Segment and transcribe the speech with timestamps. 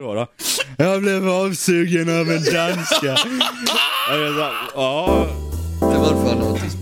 [0.00, 0.26] Då då.
[0.78, 3.16] Jag blev avsugen av en danska.
[4.74, 5.26] Ja.
[5.80, 6.76] Det han har tyst.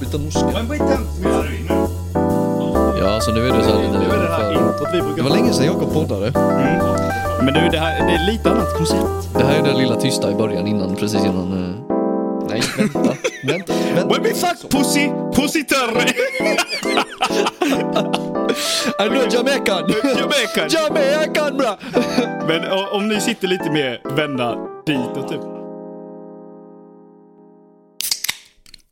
[0.00, 0.64] Byta norska.
[3.00, 4.14] Ja, så nu är det så här lite...
[4.14, 6.32] Är det här Det var länge sedan Jakob poddade.
[7.44, 9.34] Men du, det, här, det är lite annat koncept.
[9.34, 11.52] Det här är det lilla tysta i början innan, precis innan...
[11.52, 11.94] eh,
[12.48, 12.98] Nej, vänta.
[13.46, 14.14] vänta, vänta.
[14.14, 16.12] When we fuck pussy, pussy törre.
[18.98, 19.90] I know Jamaican!
[20.18, 20.68] Jamaican.
[20.70, 21.78] Jamaican bra!
[22.48, 25.40] Men om ni sitter lite mer vända ditåt typ.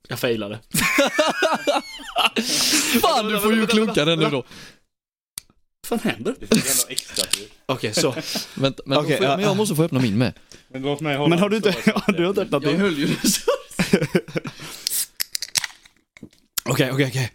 [0.09, 0.59] Jag failade.
[3.03, 4.45] Fan, du får ju klunka den nu då.
[5.89, 6.35] Vad fan händer?
[7.67, 8.15] Okej, så.
[8.55, 9.55] Vänta, men, får jag, ja, men jag ja.
[9.55, 10.33] måste få öppna min med.
[10.69, 11.75] Men låt mig hålla Men har du inte,
[12.07, 12.81] du har inte öppnat din?
[12.81, 13.51] höll ju det så.
[16.65, 17.33] Okej, okej, okej.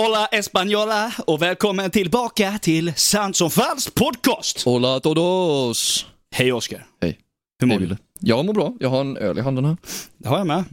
[0.00, 4.62] Hola Española och välkommen tillbaka till Sant som falskt podcast.
[4.64, 6.06] Hola todos!
[6.34, 6.86] Hej Oskar.
[7.02, 7.18] Hej.
[7.60, 7.96] Hur mår Hej, du?
[8.20, 8.74] Jag mår bra.
[8.80, 9.76] Jag har en öl i handen här.
[10.18, 10.64] Det har jag med.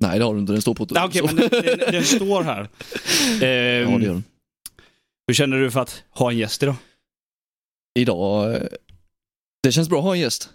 [0.00, 0.52] Nej, det har du inte.
[0.52, 0.86] Den står på...
[0.90, 2.68] Okej, men den, den, den står här.
[3.40, 4.24] Ja, Ehm, det gör den.
[5.26, 6.74] hur känner du för att ha en gäst idag?
[7.98, 8.54] Idag...
[8.54, 8.62] eh,
[9.62, 10.48] Det känns bra att ha en gäst.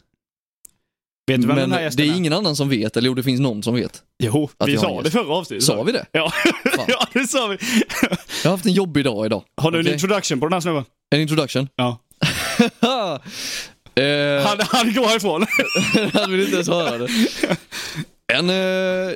[1.28, 3.14] Vet du vem Men den här det gästen är ingen annan som vet, eller jo,
[3.14, 4.04] det finns någon som vet.
[4.24, 5.64] Jo, att vi en sa det förra avsnittet.
[5.64, 6.06] Sa vi det?
[6.12, 6.34] Ja.
[6.88, 7.58] Ja, det sa vi.
[8.44, 9.44] Jag har haft en jobbig dag idag.
[9.58, 9.94] Har du en Okej.
[9.94, 10.86] introduction på den här snubben?
[11.16, 11.70] En introduction?
[11.76, 11.98] Ja.
[13.96, 15.46] eh, Han, han går härifrån.
[16.14, 17.08] Han vill inte ens höra det.
[18.34, 18.50] En...
[18.50, 19.16] Eh,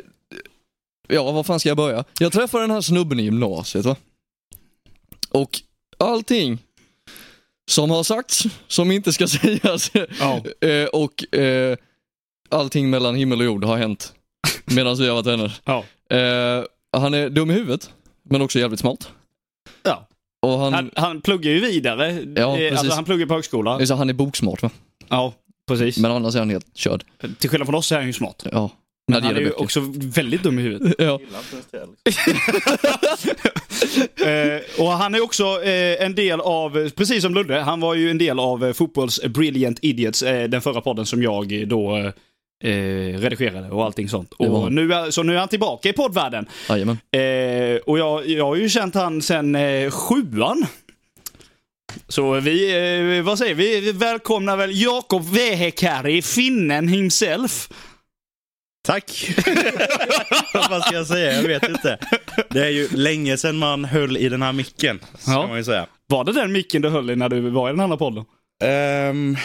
[1.07, 2.03] ja, var fan ska jag börja?
[2.19, 3.95] Jag träffade den här snubben i gymnasiet va.
[5.31, 5.61] Och
[5.97, 6.59] allting
[7.71, 10.41] som har sagts, som inte ska sägas, Ja.
[10.67, 11.77] eh, och eh,
[12.49, 14.13] allting mellan himmel och jord har hänt
[14.65, 15.53] medan vi har varit vänner.
[15.65, 15.83] Ja.
[16.17, 16.63] Eh,
[16.97, 17.89] han är dum i huvudet,
[18.29, 19.09] men också jävligt smart.
[19.83, 20.07] ja.
[20.41, 22.11] Och han, Han, han pluggar ju vidare.
[22.35, 22.79] Ja, Eh, precis.
[22.79, 23.85] alltså, han pluggar på högskola.
[23.85, 24.69] så han är boksmart va?
[25.09, 25.33] Ja,
[25.67, 25.97] precis.
[25.97, 27.03] Men annars är han helt körd.
[27.39, 28.45] Till skillnad från oss är han ju smart.
[28.51, 28.69] Ja,
[29.11, 29.61] Men han är ju böcker.
[29.61, 30.95] också väldigt dum i huvudet.
[30.99, 31.19] Ja.
[31.53, 31.95] Liksom.
[34.27, 38.11] eh, och han är också eh, en del av, precis som Ludde, han var ju
[38.11, 42.11] en del av eh, Fotbolls Brilliant Idiots, eh, den förra podden som jag eh, då
[42.63, 44.33] eh, redigerade och allting sånt.
[44.33, 46.45] Och nu är, så nu är han tillbaka i poddvärlden.
[46.69, 46.97] Jajamän.
[47.11, 50.65] Eh, och jag, jag har ju känt han sen eh, sjuan.
[52.07, 52.71] Så vi,
[53.17, 57.69] eh, vad säger vi, vi välkomnar väl Jakob Vehekari, finnen himself.
[58.87, 59.29] Tack!
[60.69, 61.33] Vad ska jag säga?
[61.33, 61.97] Jag vet inte.
[62.49, 65.47] Det är ju länge sedan man höll i den här micken, ska Ja.
[65.47, 65.87] man ju säga.
[66.07, 68.25] Var det den micken du höll i när du var i den andra podden?
[68.63, 69.37] Ehm,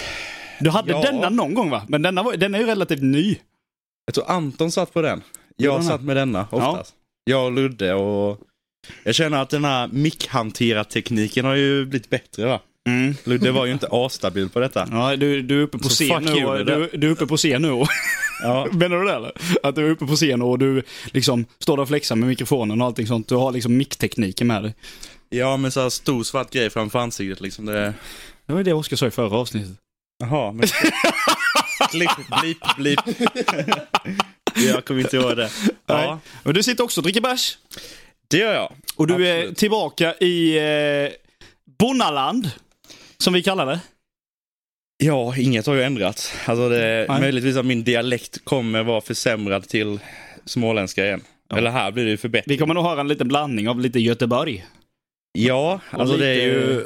[0.62, 1.02] Du hade Ja.
[1.02, 1.82] denna någon gång va?
[1.88, 3.38] Men denna, var, den är ju relativt ny.
[4.06, 5.22] jag tror Anton satt på den.
[5.56, 6.94] Jag han satt med denna oftast.
[7.24, 8.40] Jag och Ludde och
[9.04, 12.60] jag känner att den här mickhanterartekniken har ju blivit bättre va?
[13.24, 14.88] Ludde var ju inte astabil på detta.
[14.90, 16.44] Ja, du, du är uppe på Så scen nu.
[16.46, 17.70] Och, du, du är uppe på scen nu.
[17.70, 17.88] Och,
[18.42, 18.66] Ja.
[18.72, 19.32] menar du det eller?
[19.62, 22.80] Att du är uppe på scen och du liksom står där och flexar med mikrofonen
[22.80, 23.28] och allting sånt.
[23.28, 24.74] Du har liksom micktekniken med dig.
[25.30, 27.66] ja, men så här stor svart grej framför ansiktet liksom.
[27.66, 27.94] Det...
[28.46, 29.76] Det var ju det Oskar sa i förra avsnittet.
[30.22, 30.66] Jaha, men...
[31.90, 32.10] Klipp,
[32.42, 33.00] blip, blip.
[34.68, 35.50] jag kommer inte ihåg det.
[35.86, 36.16] Ja, Nej.
[36.42, 37.58] Men du sitter också och dricker bärs.
[38.28, 38.72] det gör jag.
[38.96, 39.58] Och du är Absolut.
[39.58, 41.12] tillbaka i eh,
[41.78, 42.50] Bonnaland.
[43.18, 43.80] Som vi kallar det.
[45.04, 46.34] Ja, inget har ju ändrats.
[46.46, 47.20] Alltså det är Nej.
[47.20, 49.98] möjligtvis att min dialekt kommer vara försämrad till
[50.44, 51.22] småländska igen.
[51.48, 51.56] Ja.
[51.56, 52.54] Eller här blir det ju förbättring.
[52.54, 54.64] Vi kommer nog höra en liten blandning av lite Göteborg.
[55.38, 56.84] Ja, alltså det är lite- ju...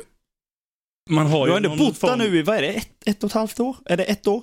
[1.11, 3.31] Man har Du har ändå bott där nu i, vad är det, ett, ett och
[3.31, 3.77] ett halvt år?
[3.85, 4.43] Är det ett år?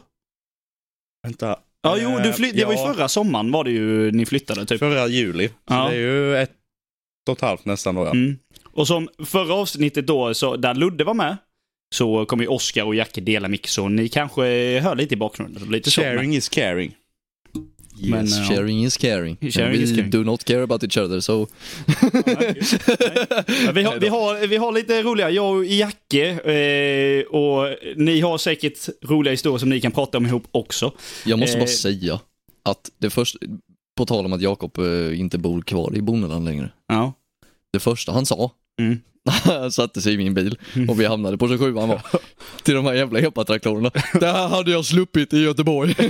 [1.24, 1.59] Vänta.
[1.81, 4.25] Ja, jo, du Eh, fly- det var ju ja, förra sommaren var det ju ni
[4.25, 4.79] flyttade typ.
[4.79, 5.47] Förra juli.
[5.47, 5.88] Så Ja.
[5.90, 6.51] det är ju ett
[7.29, 8.12] och ett halvt nästan då ja.
[8.12, 8.38] Mm.
[8.63, 11.38] Och som förra avsnittet då, så där Ludde var med,
[11.96, 14.44] så kommer ju Oskar och Jacke dela mick, så ni kanske
[14.80, 15.63] hör lite i bakgrunden.
[15.72, 16.95] Lite så, men- Sharing is caring.
[18.03, 18.40] Men, Yes.
[18.40, 19.38] eh, Sharing is caring.
[19.52, 20.09] Sharing And is we caring.
[20.12, 21.47] do not care about each other, so...
[23.66, 28.22] Men vi, har, vi, har, vi har lite roliga, jag och Jacke, eh, och ni
[28.22, 30.92] har säkert roliga historier som ni kan prata om ihop också.
[31.25, 31.60] Jag måste Eh.
[31.60, 32.19] bara säga
[32.63, 33.39] att det första,
[33.98, 36.69] på tal om att Jakob eh, inte bor kvar i Bonneland längre.
[36.88, 37.13] Ja.
[37.74, 39.00] Det första han sa, Mm.
[39.30, 40.58] Han satte sig i min bil
[40.90, 42.02] och vi hamnade på 27 han var
[42.64, 43.92] till de här jävla epatraktorerna.
[44.20, 45.94] Det här hade jag sluppit i Göteborg.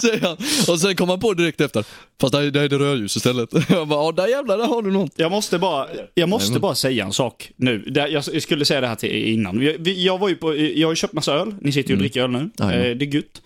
[0.00, 0.36] Säger han.
[0.68, 1.84] Och sen kom han på direkt efter,
[2.20, 3.48] fast det här är det rödljus istället.
[3.68, 5.12] Jag bara, ja där jävlar, där har du något.
[5.16, 7.92] Jag måste bara, jag måste bara säga en sak nu.
[7.94, 9.76] Jag skulle säga det här till innan.
[9.84, 11.54] Jag, var ju på, jag har ju köpt massa öl.
[11.60, 12.02] Ni sitter ju och Mm.
[12.02, 12.50] dricker öl nu.
[12.90, 13.42] Eh, det är gött.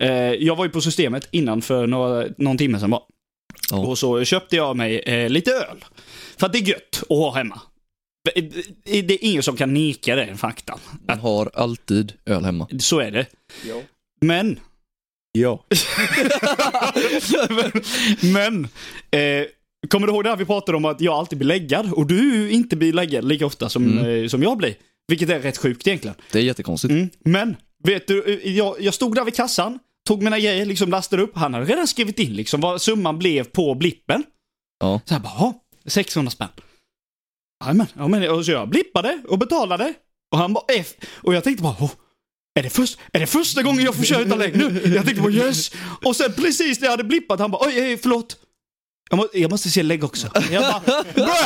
[0.00, 0.08] Eh,
[0.46, 3.02] jag var ju på systemet innan för några, någon timme sedan bara.
[3.72, 5.84] Och så köpte jag mig eh, lite öl.
[6.38, 7.60] För att det är gött att ha hemma.
[8.84, 10.78] Det är ingen som kan neka den faktan.
[11.08, 12.68] Man har alltid öl hemma.
[12.78, 13.26] Så är det.
[14.20, 14.60] Men,
[15.38, 15.64] Ja.
[17.48, 17.72] men,
[18.32, 18.64] men
[19.10, 19.46] eh,
[19.88, 22.50] kommer du ihåg det här vi pratade om att jag alltid blir läggad och du
[22.50, 24.22] inte blir läggad lika ofta som, Mm.
[24.24, 24.74] eh, som jag blir?
[25.08, 26.16] Vilket är rätt sjukt egentligen.
[26.32, 26.90] Det är jättekonstigt.
[26.92, 27.08] Mm.
[27.24, 29.78] Men, vet du, eh, jag, jag stod där vid kassan,
[30.08, 31.36] tog mina grejer, liksom lastade upp.
[31.36, 34.24] Han hade redan skrivit in liksom vad summan blev på blippen.
[34.80, 35.00] Ja.
[35.04, 35.54] Så jag bara, "Ja,
[35.88, 36.48] 600 spänn.
[37.64, 39.94] Jajamän, ja, men, så jag blippade och betalade.
[40.32, 40.88] Och han bara, F.
[41.22, 41.90] Och jag tänkte bara, "Åh,
[42.58, 44.92] är det, först, är det första gången jag får köra utan lägg nu?
[44.94, 45.70] Jag tänkte bara yes!
[46.04, 48.36] Och sen precis när jag hade blippat, han bara, oj, oj förlåt.
[49.10, 50.28] Jag, må, jag måste se lägg också.
[50.50, 51.36] Jag bara, "Bra,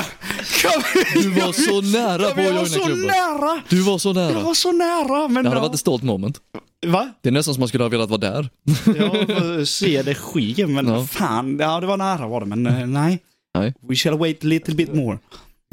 [0.62, 0.82] kom
[1.22, 3.06] Du var så nära Ja, på att Jag var joina så klubben.
[3.06, 3.62] nära!
[3.68, 4.40] Du var så Jag nära.
[4.42, 5.44] var så nära, men...
[5.44, 5.62] Det hade ja.
[5.62, 6.40] varit ett stolt moment.
[6.86, 7.12] Va?
[7.22, 8.48] Det är nästan som man skulle ha velat vara där.
[8.86, 11.04] Jag får se det ske, men Ja.
[11.06, 13.18] fan, ja det var nära var det, men eh, nej.
[13.58, 13.74] Nej.
[13.80, 15.18] We shall wait a little bit more.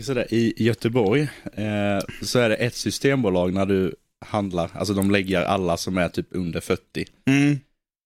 [0.03, 1.21] Så där, I Göteborg
[1.53, 3.95] eh, så är det ett systembolag när du
[4.25, 6.81] handlar, alltså de lägger alla som är typ under 40.
[7.25, 7.59] Mm.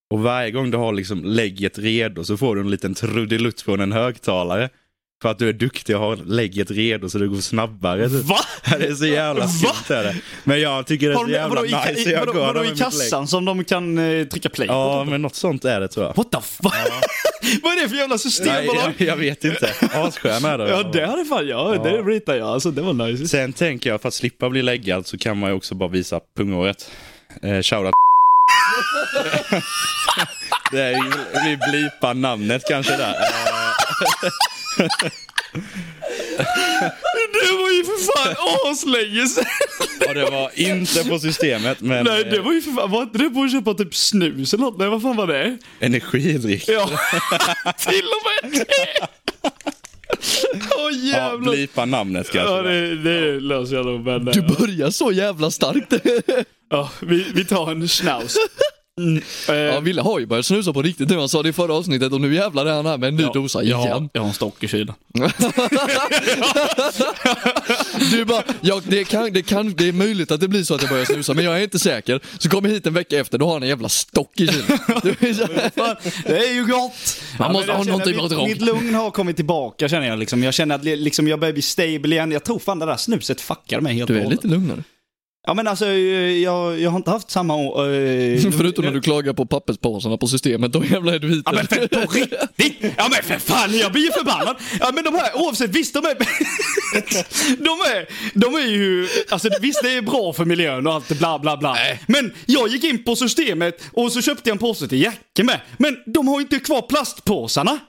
[0.10, 3.80] Och varje gång du har liksom lägget redo så får du en liten trudelutt från
[3.80, 4.70] en högtalare.
[5.22, 8.10] För att du är duktig och har lägget redo så det går snabbare.
[8.10, 8.26] Typ.
[8.26, 8.40] Va?
[8.80, 10.16] Det är så jävla skumt är det.
[10.44, 12.10] Men jag tycker det är så jävla vadå, nice.
[12.12, 14.68] i, vadå, vadå i kassan som de kan eh, trycka play?
[14.68, 16.18] Ja, men något sånt är det tror jag.
[16.18, 16.74] What the fuck?
[17.64, 18.94] Vad är det för jävla systembolag?
[18.98, 19.74] jag, jag vet inte.
[19.94, 20.70] Asskön är det.
[20.70, 21.76] Ja, det hade fan jag.
[21.76, 21.84] Ja.
[21.84, 22.48] Det ritar jag.
[22.48, 23.28] Alltså, det var nice.
[23.28, 26.20] Sen tänker jag, för att slippa bli läggad så kan man ju också bara visa
[26.38, 26.92] punghåret.
[27.42, 27.94] Eh, shoutout
[30.72, 31.12] Det är ju,
[31.46, 33.16] vi blipar namnet kanske där.
[37.34, 38.36] Det var ju för fan
[38.72, 39.46] aslänge sedan.
[40.08, 43.02] och det var inte på systemet, men Nej, det eh, var ju för fan, var
[43.04, 44.78] inte det på att köpa typ snus eller något?
[44.78, 45.58] Nej, vad fan var det?
[45.80, 46.64] energidryck.
[46.68, 46.86] Ja,
[47.78, 49.08] till och med det.
[49.42, 49.50] Åh
[50.78, 51.52] Ja, jävlar.
[51.52, 52.54] blipa namnet kanske.
[52.56, 54.06] Ja, det, det löser jag nog.
[54.06, 55.94] Men, Du eh, börjar så jävla starkt.
[56.70, 58.36] ja, vi, vi tar en schnauz.
[59.00, 59.24] Mm.
[59.50, 61.18] eh, Ja, Ville har ju börjat snusa på riktigt nu.
[61.18, 63.24] Han sa det i förra avsnittet och nu jävlar är han här med en ny
[63.34, 63.92] dosa jag, igen.
[63.94, 64.94] har- jag har en stock i kylen.
[68.12, 70.82] Du bara, ja, det, kan, det, kan, det är möjligt att det blir så att
[70.82, 72.20] jag börjar snusa men jag är inte säker.
[72.38, 74.66] Så kommer hit en vecka efter, då har han en jävla stock i kylen.
[75.04, 77.22] Du är det är ju gott!
[77.40, 80.44] Man måste ha någonting mitt, mitt lugn har kommit tillbaka känner jag liksom.
[80.44, 82.32] Jag känner att li- liksom, jag börjar bli stable igen.
[82.32, 84.44] Jag tror fan det där snuset fuckar mig helt Du och är hållet.
[84.44, 84.84] lite lugnare.
[85.48, 85.92] Ja men alltså, eh,
[86.44, 87.54] jag, jag har inte haft samma...
[87.54, 91.42] eh, Förutom när du klagar på papperspåsarna på systemet, då jävlar är du hit.
[91.46, 92.94] Ja men för, på riktigt!
[92.98, 94.56] Ja men för fan, jag blir ju förbannad!
[94.80, 96.16] Ja men de här, oavsett, visst de är...
[97.64, 98.08] de är,
[98.40, 101.78] de är ju, alltså visst det är bra för miljön och allt bla bla bla.
[102.08, 105.62] Men jag gick in på systemet och så köpte jag en påse till Jacke med.
[105.78, 107.80] Men de har ju inte kvar plastpåsarna.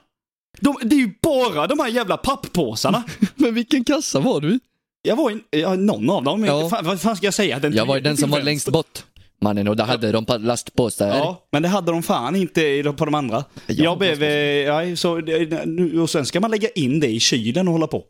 [0.59, 3.03] De, det är ju bara de här jävla papppåsarna.
[3.35, 4.59] Men vilken kassa var du i?
[5.01, 6.45] Jag var i, ja, någon av dem.
[6.45, 6.69] Ja.
[6.69, 7.59] Fan, vad fan ska jag säga?
[7.59, 9.03] Den Jag var ju den som var längst bort.
[9.43, 11.07] Mannen, och där hade de plastpåsar.
[11.07, 13.43] Ja, men det hade de fan inte på de andra.
[13.67, 17.67] Jag blev, eh, ja, så, det- och sen ska man lägga in det i kylen
[17.67, 18.03] och hålla på.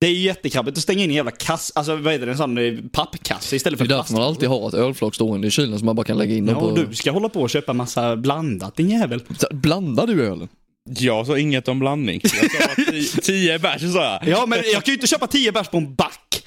[0.00, 2.38] Det är ju jättekrabbigt att stänga in en jävla kass, alltså vad heter det, en
[2.38, 4.28] sån eh, pappkasse istället Det för är därför man plast.
[4.28, 6.60] alltid har ett ölflak stående i kylen som man bara kan lägga in Ja, dem
[6.62, 6.66] på.
[6.68, 9.20] och du ska hålla på och köpa massa blandat din jävel.
[9.38, 10.48] Så, Blandar du ölen?
[10.86, 12.20] Jag sa inget om blandning.
[12.22, 14.28] Jag sa bara tio, tio bärs sa jag.
[14.28, 16.42] Ja, men jag kan ju inte köpa 10 bärs på en back.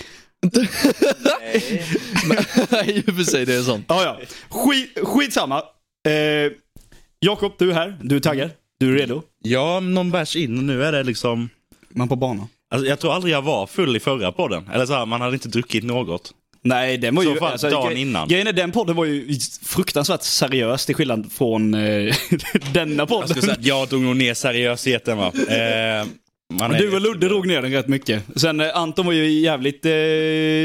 [2.71, 3.85] Nej, i och för sig, det är sant.
[3.87, 4.19] Ja, ja.
[4.49, 5.57] Skit, skitsamma.
[6.07, 6.51] Eh,
[7.19, 7.97] Jakob, du är här.
[8.01, 8.49] Du är taggad.
[8.79, 9.23] Du är redo.
[9.43, 11.49] Ja, någon bärs in och nu är det liksom...
[11.89, 12.47] Man på banan.
[12.71, 14.69] Alltså, jag tror aldrig jag var full i förra podden.
[14.73, 16.33] Eller så här, man hade inte druckit något.
[16.61, 17.35] Nej, den var Så ju...
[17.37, 18.27] fan, dagen gre- innan.
[18.27, 22.15] Grejen är, den podden var ju fruktansvärt seriös till skillnad från eh,
[22.73, 23.27] denna Jag, podden.
[23.29, 25.25] skulle säga, jag drog nog ner seriösheten va.
[25.49, 26.07] Eh,
[26.79, 28.23] Du och Ludde drog ner den rätt mycket.
[28.35, 29.91] Sen eh, Anton var ju jävligt, eh,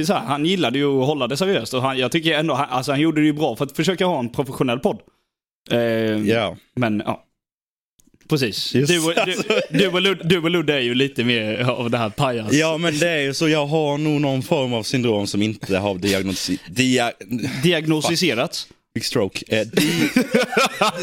[0.07, 1.75] såhär, han gillade ju att hålla det seriöst.
[1.75, 4.07] Och han, jag tycker ändå, han, alltså han gjorde det ju bra för att försöka
[4.07, 4.99] ha en professionell podd.
[5.71, 5.79] Eh,
[6.29, 6.57] Ja.
[6.77, 7.25] Men ja.
[8.35, 8.75] Precis.
[8.75, 9.43] Just Du och, du, alltså.
[9.71, 12.53] du, och Ludde, du och Ludde är ju lite mer av det här pajas.
[12.53, 13.49] ja, men det är ju så.
[13.49, 16.59] Jag har nog någon form av syndrom som inte har diagnosi...
[16.71, 17.13] Dia,
[17.63, 18.67] Diagnostiserat.
[18.95, 19.45] big stroke.
[19.49, 20.11] Eh, di,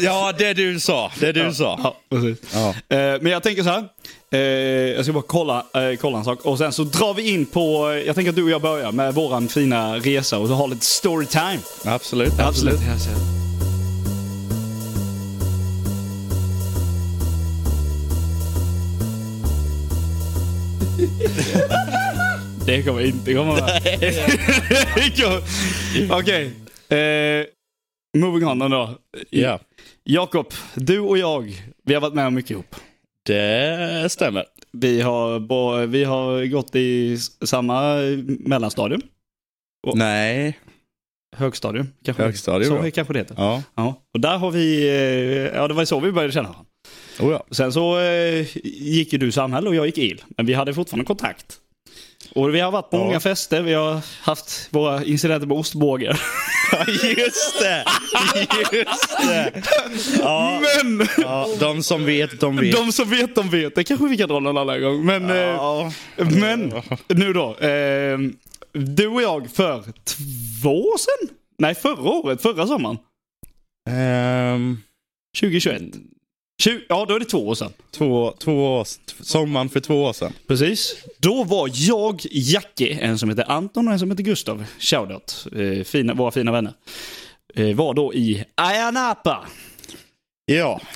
[0.02, 1.12] ja, det du sa.
[1.20, 1.80] Det du sa.
[1.82, 2.38] Ja, precis.
[2.54, 2.68] Ja.
[2.96, 3.84] Eh, men jag tänker så här.
[4.32, 6.44] Eh, jag ska bara kolla, eh, kolla en sak.
[6.44, 8.92] Och sen så drar vi in på, eh, jag tänker att du och jag börjar
[8.92, 11.58] med våran fina resa och så har lite storytime.
[11.84, 12.32] Absolut.
[12.38, 12.80] Absolut.
[22.66, 23.82] Det kommer inte komma med.
[26.10, 26.50] Okej.
[26.98, 27.46] Eh,
[28.18, 28.98] moving on då.
[29.30, 29.58] Ja,
[30.04, 32.76] Jakob, du och jag, vi har varit med om mycket ihop.
[33.26, 34.44] det stämmer.
[34.72, 37.94] Vi har, vi har gått i samma
[38.26, 39.00] mellanstadium.
[39.86, 40.58] Och- Nej,
[41.36, 42.22] Högstadium kanske.
[42.22, 42.90] högstadiet Så då.
[42.90, 43.34] kanske det heter.
[43.38, 44.02] Ja, Ja.
[44.14, 46.66] Och där har vi, eh, ja det var så vi började känna varandra.
[47.20, 47.44] Oh, ja.
[47.50, 50.22] Sen så eh, gick ju du samhälle och jag gick il.
[50.36, 51.58] Men vi hade fortfarande kontakt.
[52.34, 53.04] Och vi har varit på Ja.
[53.04, 56.20] många fester, vi har haft våra incidenter med ostbågar.
[57.18, 57.84] Just det!
[58.72, 59.62] Just det!
[60.18, 61.06] Ja, Men!
[61.18, 62.72] ja, de som vet, de vet.
[62.76, 63.74] De som vet, de vet.
[63.74, 65.04] Det kanske vi kan dra någon annan gång.
[65.06, 65.92] Men, eh, Ja.
[66.16, 66.72] men
[67.08, 67.56] nu då.
[67.58, 68.18] Eh,
[68.72, 69.82] du och jag för
[70.62, 71.36] två år sedan?
[71.58, 72.42] Nej, förra året.
[72.42, 72.98] Förra sommaren.
[73.90, 74.78] Ehm,
[75.40, 75.82] 2021.
[76.62, 77.72] 20, ja, då är det två år sedan.
[77.90, 78.86] två, två år,
[79.20, 80.32] sommaren för två år sedan.
[80.46, 80.96] Precis.
[81.18, 85.84] Då var jag, Jacke, en som heter Anton och en som heter Gustav, shoutout, eh,
[85.84, 86.72] fina, våra fina vänner,
[87.54, 89.46] eh, var då i Ayia Napa.
[90.44, 90.80] Ja,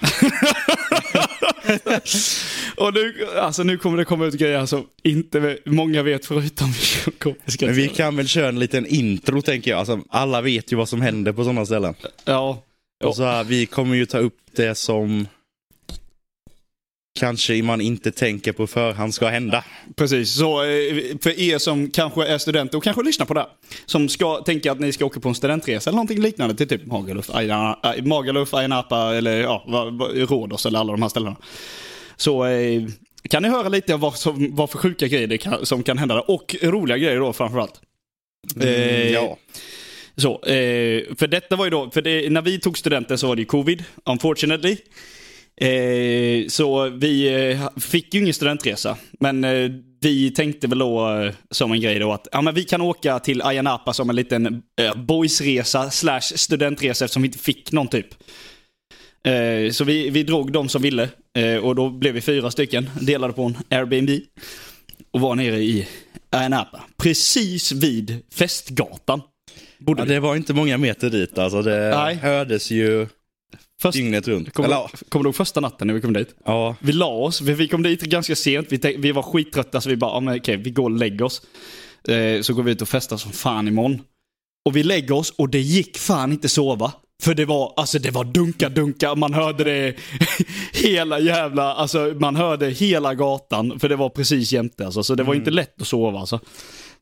[2.76, 7.12] Och nu, alltså nu kommer det komma ut grejer som inte många vet förutom vi
[7.18, 7.66] kompisar.
[7.66, 9.78] men vi kan väl köra en liten intro tänker jag.
[9.78, 11.94] Alltså, alla vet ju vad som händer på sådana ställen.
[12.24, 12.62] Ja.
[13.04, 15.26] Och så här, vi kommer ju ta upp det som
[17.16, 19.64] kanske man inte tänker på förhand ska hända.
[19.96, 23.48] Precis, så eh, för er som kanske är studenter och kanske lyssnar på det här,
[23.86, 26.86] som ska tänka att ni ska åka på en studentresa eller någonting liknande till typ
[26.86, 29.64] Magaluf, Ayia- äh, Magaluf, Ayia Napa eller ja,
[30.14, 31.36] Rhodos eller alla de här ställena.
[32.16, 32.82] Så eh,
[33.30, 35.98] kan ni höra lite om vad, som, vad för sjuka grejer det kan, som kan
[35.98, 36.30] hända där.
[36.30, 37.80] Och roliga grejer då framförallt.
[38.60, 39.38] Eh, ja.
[40.16, 43.36] Så, eh, för detta var ju då, för det, när vi tog studenten så var
[43.36, 44.76] det ju covid, unfortunately.
[45.60, 48.96] Eh, så vi eh, fick ju ingen studentresa.
[49.20, 49.70] Men eh,
[50.00, 53.42] vi tänkte väl då som en grej då att ja, men vi kan åka till
[53.42, 54.62] Ayia Napa som en liten
[54.96, 58.06] boysresa slash studentresa eftersom vi inte fick någon typ.
[59.72, 61.08] Så vi, vi drog de som ville
[61.62, 64.10] och då blev vi fyra stycken, delade på en Airbnb.
[65.10, 65.88] Och var nere i
[66.30, 69.20] Ayia Napa, precis vid Festgatan.
[69.86, 71.62] Ja, det var inte många meter dit alltså.
[71.62, 72.14] Det Nej.
[72.14, 73.06] hördes ju
[73.86, 74.52] Först, dygnet runt.
[74.52, 76.34] kommer, Eller, du- kommer du ihåg första natten när vi kom dit?
[76.44, 79.88] ja, Vi la oss, vi, vi kom dit ganska sent, vi, vi var skittrötta så
[79.88, 81.42] vi bara, ja, men okej, vi går och lägger oss.
[82.08, 84.00] Eh, så går vi ut och festar som fan imorgon.
[84.66, 86.92] Och vi lägger oss och det gick fan inte sova.
[87.22, 89.94] För det var, alltså det var dunka dunka, man hörde det
[90.72, 93.80] hela jävla, alltså man hörde hela gatan.
[93.80, 96.40] För det var precis jämte alltså, så det var inte lätt att sova alltså.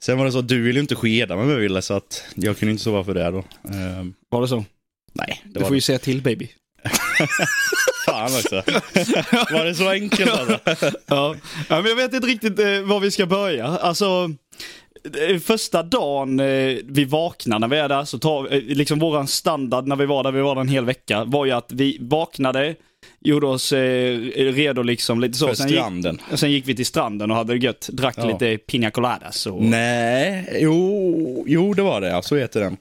[0.02, 2.58] Sen var det så att du ville inte skeda med mig Wille, så att jag
[2.58, 3.44] kunde inte sova för det då.
[3.74, 4.64] Ehm, Var det så?
[5.12, 6.48] nej, det Du var får ju säga till baby.
[8.06, 8.62] Fan också.
[9.52, 10.58] var det så enkelt alltså?
[11.06, 11.34] Ja.
[11.68, 13.66] ja, men jag vet inte riktigt eh, var vi ska börja.
[13.66, 14.30] Alltså,
[15.28, 19.26] eh, första dagen eh, vi vaknar när vi är där, så tar eh, liksom våran
[19.28, 21.98] standard när vi var där, vi var där en hel vecka, var ju att vi
[22.00, 22.74] vaknade,
[23.20, 25.46] gjorde oss eh, redo liksom lite så.
[25.48, 26.20] För Sen gick, stranden.
[26.34, 28.24] sen gick vi till stranden och hade det gött, drack Ja.
[28.24, 29.46] lite pina coladas.
[29.46, 32.76] Och, Nej, jo, jo det var det ja, så heter den.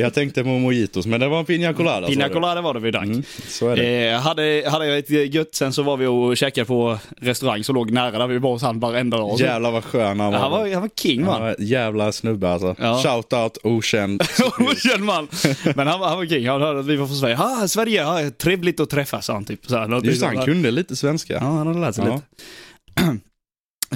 [0.00, 2.06] Jag tänkte på mojitos, men det var en piña colada.
[2.06, 3.04] Pina colada var det vi drack.
[3.04, 4.08] Mm, så är det.
[4.10, 7.74] Eh, hade, hade jag ett gött, sen så var vi och käkade på restaurang som
[7.74, 9.40] låg nära där vi var hos han varenda dag.
[9.40, 10.38] Jävlar vad skön han var.
[10.38, 11.40] han, var han var king Han man.
[11.42, 12.74] var en jävla snubbe alltså.
[12.78, 13.02] Ja.
[13.04, 14.22] Shout out okänd.
[14.58, 15.28] Okänd man.
[15.76, 16.48] Men han, var- han var king.
[16.48, 17.38] Han hörde att vi var från Sverige.
[17.38, 19.66] Ah, Sverige, ah, trevligt att träffas, sa han typ.
[19.66, 21.32] Så här, Just han kunde lite svenska.
[21.34, 22.14] Ja, han hade lärt sig Ja.
[22.14, 23.18] lite.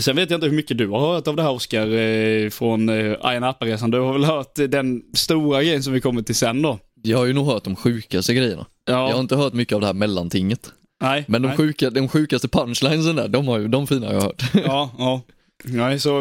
[0.01, 2.89] Sen vet jag inte hur mycket du har hört av det här Oskar, eh, från
[2.89, 3.91] eh, Ayia Napa-resan.
[3.91, 6.79] Du har väl hört eh, den stora grejen som vi kommer till sen då?
[7.03, 8.67] Jag har ju nog hört de sjukaste grejerna.
[8.85, 10.73] Ja, Jag har inte hört mycket av det här mellantinget.
[11.03, 11.25] nej.
[11.29, 11.57] Men de, nej.
[11.57, 14.43] sjuka, de sjukaste punchlinesen där, de, har ju, de fina har jag hört.
[14.55, 15.21] Ja, ja.
[15.65, 16.21] Nej, så...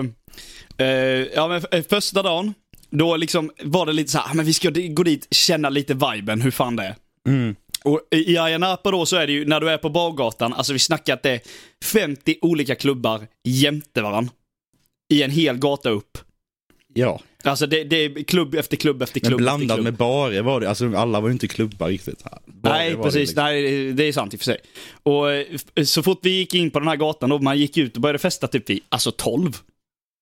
[0.78, 0.86] Eh,
[1.36, 2.54] ja, men f- första dagen,
[2.90, 5.94] då liksom var det lite så här, ah, men vi ska gå dit, känna lite
[5.94, 6.96] viben, hur fan det är.
[7.28, 7.56] Mm.
[7.84, 10.74] Och i Ayia Napa då så är det ju, när du är på bargatan, alltså
[10.74, 11.42] vi snackar att det är
[11.86, 14.30] 50 olika klubbar jämte varann.
[15.14, 16.18] I en hel gata upp.
[16.94, 19.32] Ja, Alltså det, det är klubb efter klubb efter klubb.
[19.32, 19.84] men blandat klubb.
[19.84, 20.70] med barer var det.
[20.70, 22.24] Alltså alla var ju inte klubbar riktigt.
[22.46, 23.20] Barer Nej, var det precis.
[23.20, 23.44] liksom.
[23.44, 24.58] Nej, det är sant i och för sig.
[25.04, 25.46] Och eh,
[25.86, 28.20] så fort vi gick in på den här gatan då, man gick ut och började
[28.20, 29.58] festa typ vid, alltså 12.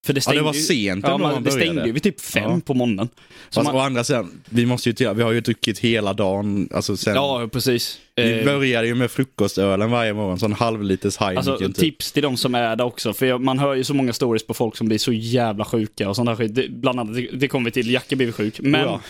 [0.05, 2.43] För det Ja, stängde det var sent Ja, man, det stängde ju vid typ fem
[2.51, 2.59] Ja.
[2.65, 3.09] på morgonen.
[3.49, 6.69] Så Fast man, å andra sidan, vi måste ju vi har ju druckit hela dagen.
[6.73, 7.99] Alltså sen, ja, precis.
[8.15, 11.75] Vi Eh, började ju med frukostölen varje morgon, sån halvliters Heineken Alltså typ.
[11.75, 14.53] tips till de som är där också, för man hör ju så många stories på
[14.53, 16.55] folk som blir så jävla sjuka och sånt där skit.
[16.55, 18.59] Det, bland annat, det, kommer vi till, Jacke blir sjuk.
[18.59, 19.01] Men Ja.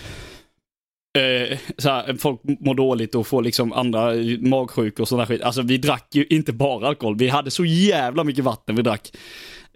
[1.22, 5.42] eh, så här, folk mår dåligt och får liksom andra magsjuka och där skit.
[5.42, 9.12] Alltså vi drack ju inte bara alkohol, vi hade så jävla mycket vatten vi drack.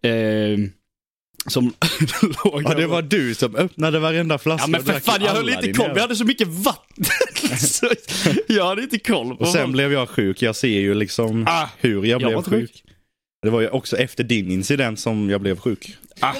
[0.03, 0.57] Eh,
[1.47, 1.65] som
[2.45, 5.49] låg Ja, det var du som öppnade varenda flaska Ja men för fan, jag höll
[5.49, 5.91] inte koll.
[5.93, 7.05] Vi hade så mycket vatten.
[7.59, 7.89] så
[8.47, 9.31] jag hade inte koll.
[9.39, 10.41] Och sen blev jag sjuk.
[10.41, 12.49] Jag ser ju liksom Ah, hur jag, jag blev sjuk.
[12.71, 12.83] sjuk.
[13.41, 15.95] Det var ju också efter din incident som jag blev sjuk.
[16.19, 16.33] Ah.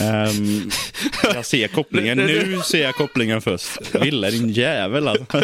[0.00, 0.70] Ehm,
[1.34, 2.18] jag ser kopplingen.
[2.26, 3.94] Nu ser jag kopplingen först.
[4.02, 5.42] Ville din jävel alltså.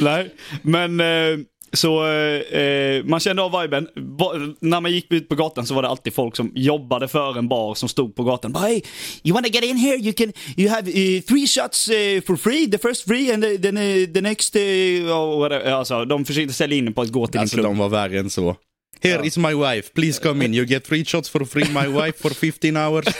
[0.00, 1.38] Nej, men eh,
[1.72, 3.88] så eh, man kände av viben.
[3.96, 7.38] Va, när man gick ut på gatan så var det alltid folk som jobbade för
[7.38, 8.54] en bar som stod på gatan.
[8.54, 8.82] Hey,
[9.22, 9.96] you wanna get in here?
[9.96, 11.94] You can, you have uh, three shots uh,
[12.26, 12.70] for free.
[12.70, 14.56] The first free and the, then, uh, the next...
[14.56, 15.72] Uh.
[15.74, 17.70] Alltså, de försökte sälja in på att gå till Alltså en klubb.
[17.72, 18.56] de var värre än så.
[19.02, 19.24] Here Ja.
[19.24, 20.54] is my wife, please come in.
[20.54, 23.04] You get three shots for free, my wife for 15 hours.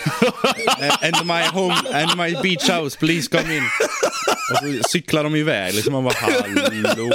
[0.80, 3.62] Eh, and my home, and my beach house, please come in.
[4.50, 5.92] Och så cyklar de iväg liksom.
[5.92, 7.12] Man bara hallå.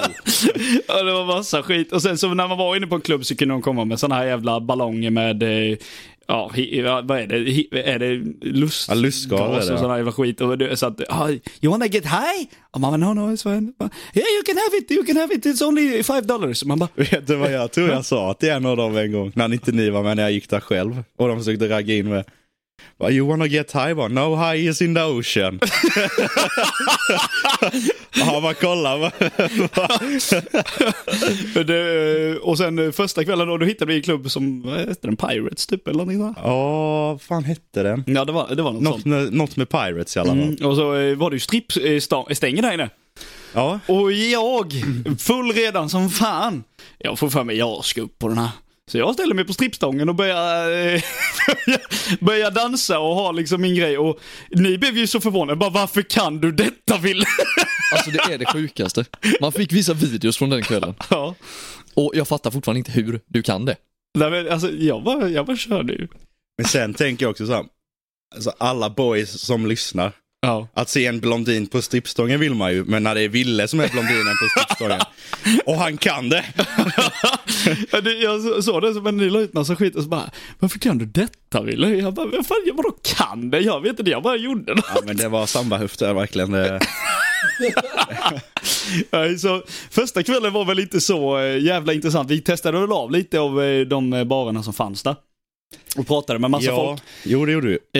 [0.87, 1.91] Ja, det var massa skit.
[1.91, 3.99] Och sen så när man var inne på en klubb så kunde de komma med
[3.99, 5.77] såna här jävla ballonger med, eh,
[6.27, 7.37] ja, hi, vad är det?
[7.37, 8.15] Hi, är det
[8.49, 8.89] lust?
[8.89, 10.41] Ja, lustgas och sån här jävla skit.
[10.41, 11.29] Och det, så att, ah,
[11.61, 12.47] you wanna get high?
[12.71, 13.73] Och man bara, no, no, it's fine.
[13.79, 16.63] Bara, Yeah, you can have it, you can have it, it's only five dollars.
[16.65, 19.31] Man bara, Vet du vad jag tror jag sa till en av dem en gång?
[19.35, 21.03] När inte ni var med när jag gick där själv.
[21.17, 22.23] Och de försökte ragga in med.
[22.99, 23.93] Bara, You wanna get high?
[24.09, 25.59] No high is in the ocean.
[28.17, 29.11] Ja, man kollar.
[31.63, 35.07] det, och sen eh, första kvällen då, då hittade vi en klubb som, vad hette
[35.07, 36.37] den, Pirates typ eller någonting sånt.
[36.43, 38.03] Ja, vad fan hette den?
[38.07, 39.05] Ja, det var, det var något, Något sånt.
[39.05, 40.39] med, något med Pirates i alla fall.
[40.41, 42.89] Mm, och så eh, var det ju strippstänger där inne.
[43.53, 44.73] Ja, Och jag,
[45.19, 46.63] full redan som fan.
[46.97, 48.49] Jag får för mig, jag ska upp på den här.
[48.91, 51.01] Så jag ställer mig på strippstången och börjar, eh,
[52.19, 53.97] börjar dansa och ha liksom min grej.
[53.97, 57.25] Och ni blev ju så förvånade, bara varför kan du detta Ville?
[57.91, 59.05] Alltså det är det sjukaste.
[59.41, 60.95] Man fick vissa videos från den kvällen.
[61.09, 61.35] ja.
[61.93, 63.75] Och jag fattar fortfarande inte hur du kan det.
[64.17, 66.07] Nej, men, alltså, jag, bara, jag bara körde ju.
[66.57, 67.65] men sen tänker jag också så här.
[68.35, 70.11] Alltså alla boys som lyssnar.
[70.45, 70.67] Ja.
[70.73, 73.79] Att se en blondin på strippstången vill man ju, men när det är Ville som
[73.79, 74.99] är blondinen på strippstången.
[75.65, 76.45] och han kan det.
[77.91, 80.29] Ja, det- jag så- såg det som en ny löjtnant som skit och så bara,
[80.59, 81.89] varför kan du detta Ville?
[81.89, 83.59] Jag bara, vad fan, jag vadå kan det?
[83.59, 84.81] Jag vet inte, jag bara gjorde det.
[84.95, 86.51] Ja, men det var sambahöfter verkligen.
[86.51, 86.79] Det...
[89.39, 92.31] Så första kvällen var väl inte så eh, jävla intressant.
[92.31, 95.15] Vi testade väl av lite av eh, de eh, barerna som fanns där.
[95.97, 97.01] Och pratade med massa Ja, folk.
[97.25, 97.99] jo det gjorde du.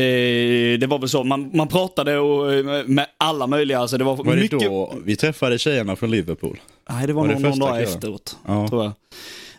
[0.74, 4.04] Eh, det var väl så, man, man pratade och, eh, med alla möjliga, alltså det
[4.04, 4.60] var, Var det mycket...
[4.60, 6.60] då vi träffade tjejerna från Liverpool?
[6.90, 8.68] Nej, det var, var det nog någon dag efteråt, Ja.
[8.68, 8.92] tror jag.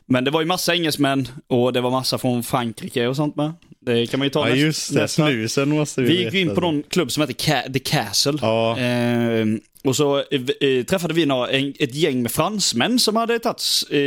[0.08, 3.52] Men det var ju massa engelsmän och det var massa från Frankrike och sånt med.
[3.80, 5.26] Det kan man ju ta Ja just det, nästa.
[5.26, 8.38] snusen måste vi Vi gick in på någon klubb som heter Ca- The Castle.
[8.42, 8.78] Ja.
[8.78, 9.46] Eh,
[9.84, 10.24] och så eh,
[10.60, 14.00] eh, träffade vi några, en, ett gäng med fransmän som hade tagit eh,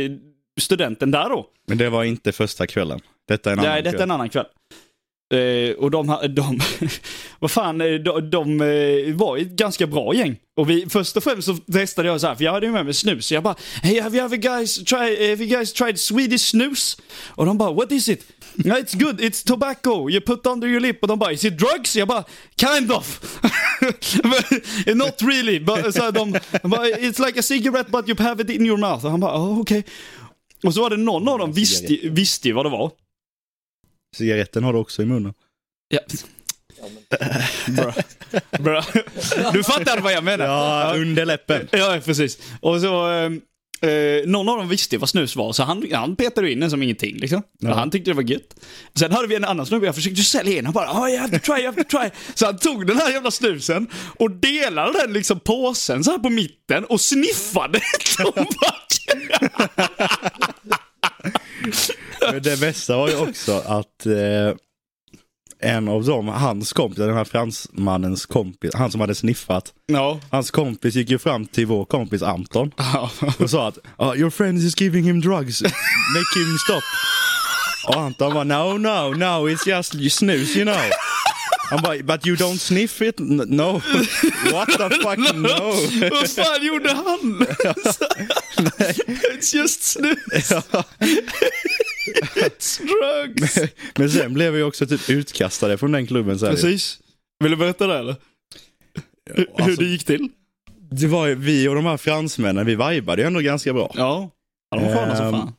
[0.60, 1.46] studenten där då.
[1.66, 3.00] Men det var inte första kvällen.
[3.28, 4.46] Detta är en annan Nej, detta är en annan kväll.
[5.34, 6.60] Eh, och de, de
[7.38, 10.36] vad fan, eh, de, de eh, var ett ganska bra gäng.
[10.56, 12.84] Och vi, först och främst så testade jag så här, för jag hade ju med
[12.84, 13.26] mig snus.
[13.26, 16.96] Så jag bara, hey have you guys, try, have you guys tried Swedish snus?
[17.26, 18.26] Och de bara, what is it?
[18.54, 21.02] No, it's good, it's tobacco, you put under your lip.
[21.02, 21.96] Och de bara, is it drugs?
[21.96, 22.24] Jag bara,
[22.56, 23.38] kind of.
[24.94, 25.60] Not really.
[25.60, 28.78] But, så här, de, bara, it's like a cigarette but you have it in your
[28.78, 29.04] mouth.
[29.04, 29.84] Och han bara, oh, okej.
[30.64, 32.90] Och så var det någon av dem visste, visste ju vad det var.
[34.16, 35.34] Cigaretten har du också i munnen.
[35.88, 36.00] Ja.
[37.68, 37.94] Bra.
[38.58, 38.84] Bra.
[39.52, 40.44] Du fattar vad jag menar?
[40.44, 41.68] Ja, under läppen.
[41.72, 42.38] Ja, precis.
[42.60, 43.30] Och så, eh,
[43.90, 46.82] eh, någon av dem visste vad snus var, så han, han petade in den som
[46.82, 47.16] ingenting.
[47.16, 47.42] Liksom.
[47.58, 47.74] Ja.
[47.74, 48.54] Han tyckte det var gött.
[48.94, 51.38] Sen hade vi en annan snubbe, jag försökte sälja in, han bara oh, you have
[51.38, 52.10] to try, you have to try.
[52.34, 53.86] Så han tog den här jävla snusen
[54.18, 57.80] och delade den liksom påsen så här på mitten och sniffade
[58.16, 59.40] tobaken.
[62.32, 64.56] Men det bästa var ju också att eh,
[65.62, 69.72] en av dem, hans kompis, den här fransmannens kompis, han som hade sniffat.
[69.86, 70.20] Ja.
[70.30, 73.10] Hans kompis gick ju fram till vår kompis Anton Ja.
[73.38, 76.82] och sa att oh, your friend is giving him drugs, make him stop.
[77.88, 80.80] Och Anton bara no, no, no, it's just snus you know.
[81.70, 83.18] Han bara, but you don't sniff it?
[83.18, 83.72] No.
[84.52, 85.74] What the fuck no.
[86.10, 87.46] Vad fan gjorde han?
[89.32, 90.52] It's just snus.
[92.36, 93.58] It's drugs.
[93.98, 96.38] Men sen blev vi också typ utkastade från den klubben.
[96.38, 96.46] Så.
[96.46, 96.98] Precis.
[97.40, 98.16] Vill du berätta det eller?
[99.34, 100.28] Hur- Hur Alltså, det gick till?
[100.90, 103.92] det var ju vi och de här fransmännen, vi vibade ju ändå ganska bra.
[103.94, 104.30] Ja.
[104.70, 105.52] Ja, de var sköna som Ehm, fan.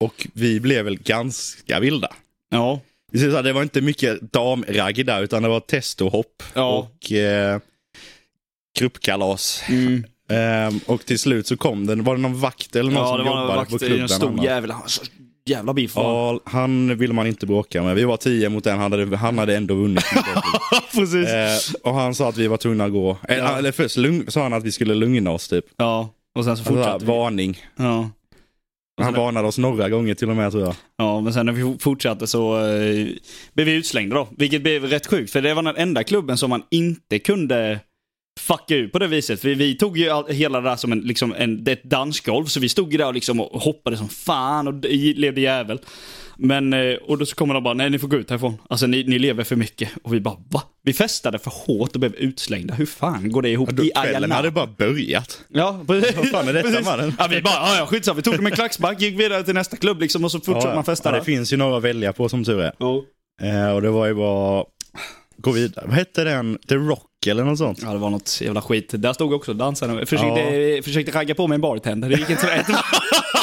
[0.00, 2.12] Och vi blev väl ganska vilda.
[2.50, 2.80] Ja.
[3.12, 6.78] Det var inte mycket damragg där utan det var testohopp Ja.
[6.78, 7.58] och eh,
[8.78, 9.62] gruppkalas.
[9.68, 10.04] Mm.
[10.30, 13.26] Ehm, och till slut så kom det, var det någon vakt eller någon Ja, som
[13.26, 14.00] jobbade vakt på klubben?
[14.02, 14.36] en stor
[14.86, 15.02] så
[15.46, 15.92] jävla biff.
[15.94, 17.94] Ja, han ville man inte bråka med.
[17.96, 20.04] Vi var tio mot en, han hade, han hade ändå vunnit.
[20.94, 21.28] Precis.
[21.28, 23.18] eh, och han sa att vi var tvungna att gå.
[23.28, 23.58] Eh, Ja.
[23.58, 25.64] Eller först lugn, sa han att vi skulle lugna oss typ.
[25.76, 26.14] Ja.
[26.34, 27.10] Och sen så Alltså, fortsatte vi.
[27.10, 27.58] varning.
[27.76, 28.10] Ja.
[29.02, 30.74] Han varnade oss några gånger till och med tror jag.
[30.96, 33.06] Ja, men sen när vi fortsatte så eh,
[33.52, 34.28] blev vi utslängda då.
[34.36, 37.80] Vilket blev rätt sjukt, för det var den enda klubben som man inte kunde
[38.40, 39.40] fucka ur på det viset.
[39.40, 42.60] För vi tog ju all, hela det där som en, liksom en, ett dansgolv, så
[42.60, 44.84] vi stod ju där och, liksom och hoppade som fan och
[45.14, 45.80] levde jävel.
[46.42, 48.58] Men, eh, och då så kommer de bara, nej ni får gå ut härifrån.
[48.68, 49.90] Alltså ni, ni lever för mycket.
[50.02, 50.62] Och vi bara, va?
[50.82, 52.74] Vi festade för hårt och blev utslängda.
[52.74, 55.40] Hur fan går det ihop Ja, då, i kvällen hade bara börjat.
[55.48, 56.16] Ja, precis.
[56.16, 57.14] Vad fan är detta, mannen?
[57.18, 58.16] Ja, vi bara, ja, ja skitsamma.
[58.16, 60.84] Vi tog det med klackspark, gick vidare till nästa klubb liksom och så fortsatte man
[60.84, 62.72] festa ja, det finns ju några att välja på som tur är.
[62.78, 63.02] Ja.
[63.42, 64.64] Eh, och det var ju bara
[65.36, 65.86] gå vidare.
[65.86, 66.58] Vad hette den?
[66.68, 67.78] The Rock eller något sånt?
[67.82, 68.88] Ja, det var något jävla skit.
[68.92, 70.06] Där stod också dansarna.
[70.06, 72.08] Försökte, försökte ragga på mig en bartender.
[72.08, 72.66] Det gick inte så rätt.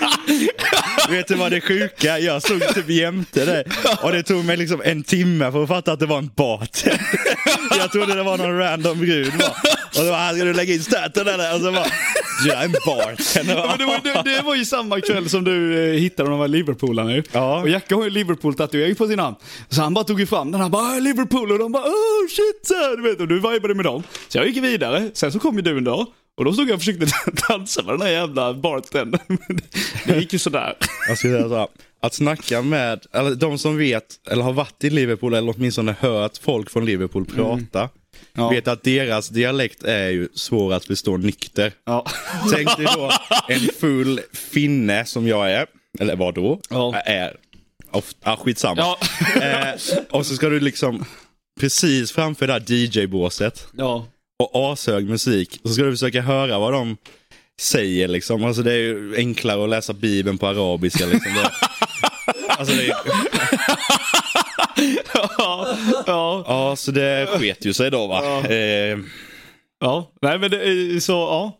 [1.10, 2.18] Vet du vad det sjuka?
[2.18, 3.64] Jag stod typ jämte dig
[4.02, 7.00] och det tog mig liksom en timme för att fatta att det var en bartender.
[7.78, 9.48] Jag trodde det var någon random brud bara.
[9.98, 11.54] Och då bara, ska du lägga in staten eller?
[11.54, 11.86] Och så bara,
[12.46, 13.66] jag är en bartender.
[13.68, 16.48] Men det, var, det, det var ju samma kväll som du eh, hittade de här
[16.48, 17.22] Liverpoolarna ju.
[17.32, 17.60] Ja.
[17.60, 19.36] Och Jacke har ju Liverpool-tatuering på sin hand.
[19.68, 22.28] Så han bara tog ju fram den, han bara "Ah, Liverpool och de bara oh
[22.28, 23.20] shit så här, du vet.
[23.20, 24.02] Och du vibade med dem.
[24.28, 25.10] Så jag gick vidare.
[25.14, 26.06] Sen så kom ju du en dag.
[26.40, 27.06] Och då stod jag och försökte
[27.48, 29.20] dansa med den här jävla bartendern.
[30.06, 30.74] Det- gick ju sådär.
[31.08, 31.68] Jag skulle säga så här,
[32.02, 36.38] att snacka med, eller de som vet, eller har varit i Liverpool eller åtminstone hört
[36.42, 37.88] folk från Liverpool prata.
[38.32, 38.48] Ja.
[38.50, 41.72] Vet att deras dialekt är ju svår att förstå nykter.
[41.86, 42.06] Ja.
[42.52, 43.10] Tänk dig då
[43.48, 45.66] en full finne som jag är,
[45.98, 46.94] eller vad då, Ja.
[46.96, 47.36] är.
[47.90, 48.80] Ofta, ah, skitsamma.
[48.80, 48.98] Ja.
[49.42, 51.04] Eh, och så ska du liksom
[51.60, 54.06] precis framför det här DJ-båset ja.
[54.40, 55.60] Och ashög musik.
[55.62, 56.96] Så ska du försöka höra vad de
[57.60, 58.44] säger liksom.
[58.44, 61.32] Alltså det är ju enklare att läsa bibeln på arabiska liksom.
[61.34, 61.50] Det,
[62.48, 62.94] alltså det,
[65.38, 65.76] Ja.
[66.06, 66.44] ja.
[66.46, 68.20] ja, så det sket ju sig då va.
[68.24, 68.54] Ja.
[68.54, 68.98] Eh,
[69.82, 71.58] Ja, nej men det är så, ja.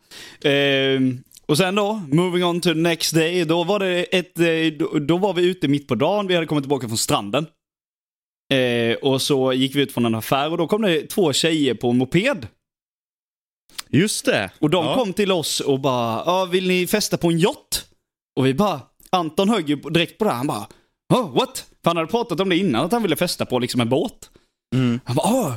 [0.51, 3.45] Ehm, och sen då, moving on to the next day.
[3.45, 6.47] Då var det ett, eh, då, då var vi ute mitt på dagen, vi hade
[6.47, 7.47] kommit tillbaka från stranden.
[8.53, 11.75] Eh, och så gick vi ut från en affär och då kom det två tjejer
[11.75, 12.47] på en moped.
[13.91, 14.51] Just det.
[14.59, 14.95] Och de ja.
[14.95, 17.87] kom till oss och bara, ja vill ni festa på en yacht?
[18.37, 20.67] Och vi bara, Anton högg ju direkt på det här, han bara,
[21.15, 21.67] oh, what?
[21.83, 24.31] För han hade pratat om det innan, att han ville festa på liksom en båt.
[24.75, 25.01] Mm.
[25.05, 25.55] Han bara, oh,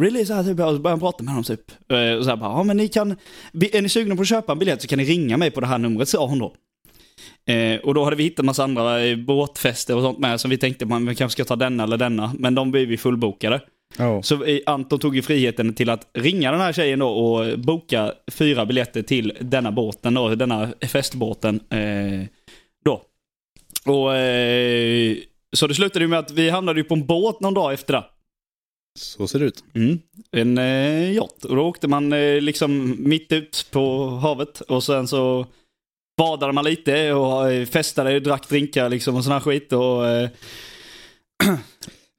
[0.00, 0.26] really?
[0.26, 1.70] Så här, typ, och så började han prata med honom typ.
[1.92, 3.16] Eh, Och så här bara, ja men ni kan,
[3.72, 5.66] är ni sugna på att köpa en biljett så kan ni ringa mig på det
[5.66, 6.54] här numret, sa hon då.
[7.52, 10.58] Eh, och då hade vi hittat massa andra eh, båtfester och sånt med som vi
[10.58, 12.32] tänkte man vi kanske ska ta denna eller denna.
[12.38, 13.60] Men de blev vi fullbokade.
[13.96, 14.22] Ja.
[14.22, 18.66] Så Anton tog ju friheten till att ringa den här tjejen då och boka fyra
[18.66, 21.60] biljetter till denna båten då, denna festbåten.
[21.70, 22.26] Eh,
[22.84, 23.02] då.
[23.84, 25.16] Och eh,
[25.52, 27.94] så det slutade ju med att vi hamnade ju på en båt någon dag efter
[27.94, 28.04] det.
[28.98, 29.64] Så ser det ut.
[29.74, 29.98] Mm.
[30.32, 31.44] En eh, yacht.
[31.44, 35.46] Och då åkte man eh, liksom mitt ut på havet och sen så
[36.16, 39.72] badade man lite och eh, festade, drack drinkar liksom och sån här skit.
[39.72, 40.28] Och, eh,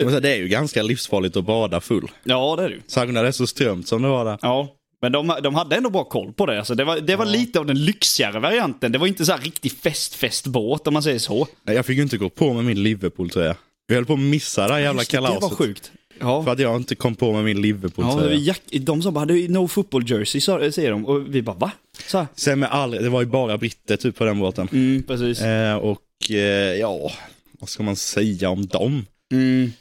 [0.03, 2.11] Men så Det är ju ganska livsfarligt att bada full.
[2.23, 2.81] ja, det är det ju.
[2.87, 4.37] Särskilt när det är så strömt som det var där.
[4.41, 6.57] Ja, men de, de hade ändå bra koll på det.
[6.57, 8.91] Alltså det var, det var lite av den lyxigare varianten.
[8.91, 11.47] Det var inte så här riktig fest-festbåt om man säger så.
[11.63, 13.55] Nej, Jag fick ju inte gå på med min Liverpool-tröja.
[13.87, 15.39] Vi höll på att missa det här jävla Just det, kalaset.
[15.41, 15.91] Det var sjukt.
[16.19, 16.43] Ja.
[16.43, 18.35] För att jag inte kom på med min Ja, Liverpool-tröja.
[18.35, 21.05] Jack, de sa bara är no football jersey, säger de.
[21.05, 21.71] Och vi bara va?
[22.07, 22.27] Så här.
[22.35, 24.67] Sen med all, det var ju bara britter typ på den båten.
[24.71, 25.41] Mm, precis.
[25.41, 26.35] Eh, och eh,
[26.79, 27.11] ja,
[27.59, 29.05] vad ska man säga om dem?
[29.31, 29.71] Mm.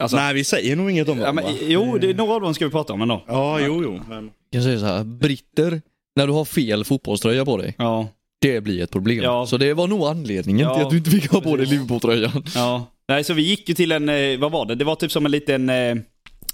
[0.00, 1.50] Alltså, Nej, vi säger nog inget om dem ja, men, va?
[1.60, 3.24] jo, det, några av dem ska vi prata om ändå.
[3.28, 4.00] Ja, jo, jo.
[4.08, 4.30] Men...
[4.50, 5.82] Jag kan säga så här, britter,
[6.16, 8.08] när du har fel fotbollströja på dig, Ja,
[8.40, 9.22] det blir ett problem.
[9.22, 9.46] Ja.
[9.46, 11.72] Så det var nog anledningen Ja, till att du inte fick ha på dig precis.
[11.72, 12.44] Liverpool-tröjan.
[12.54, 12.86] ja.
[13.08, 14.74] Nej, så vi gick ju till en, eh, vad var det?
[14.74, 15.94] Det var typ som en liten, eh,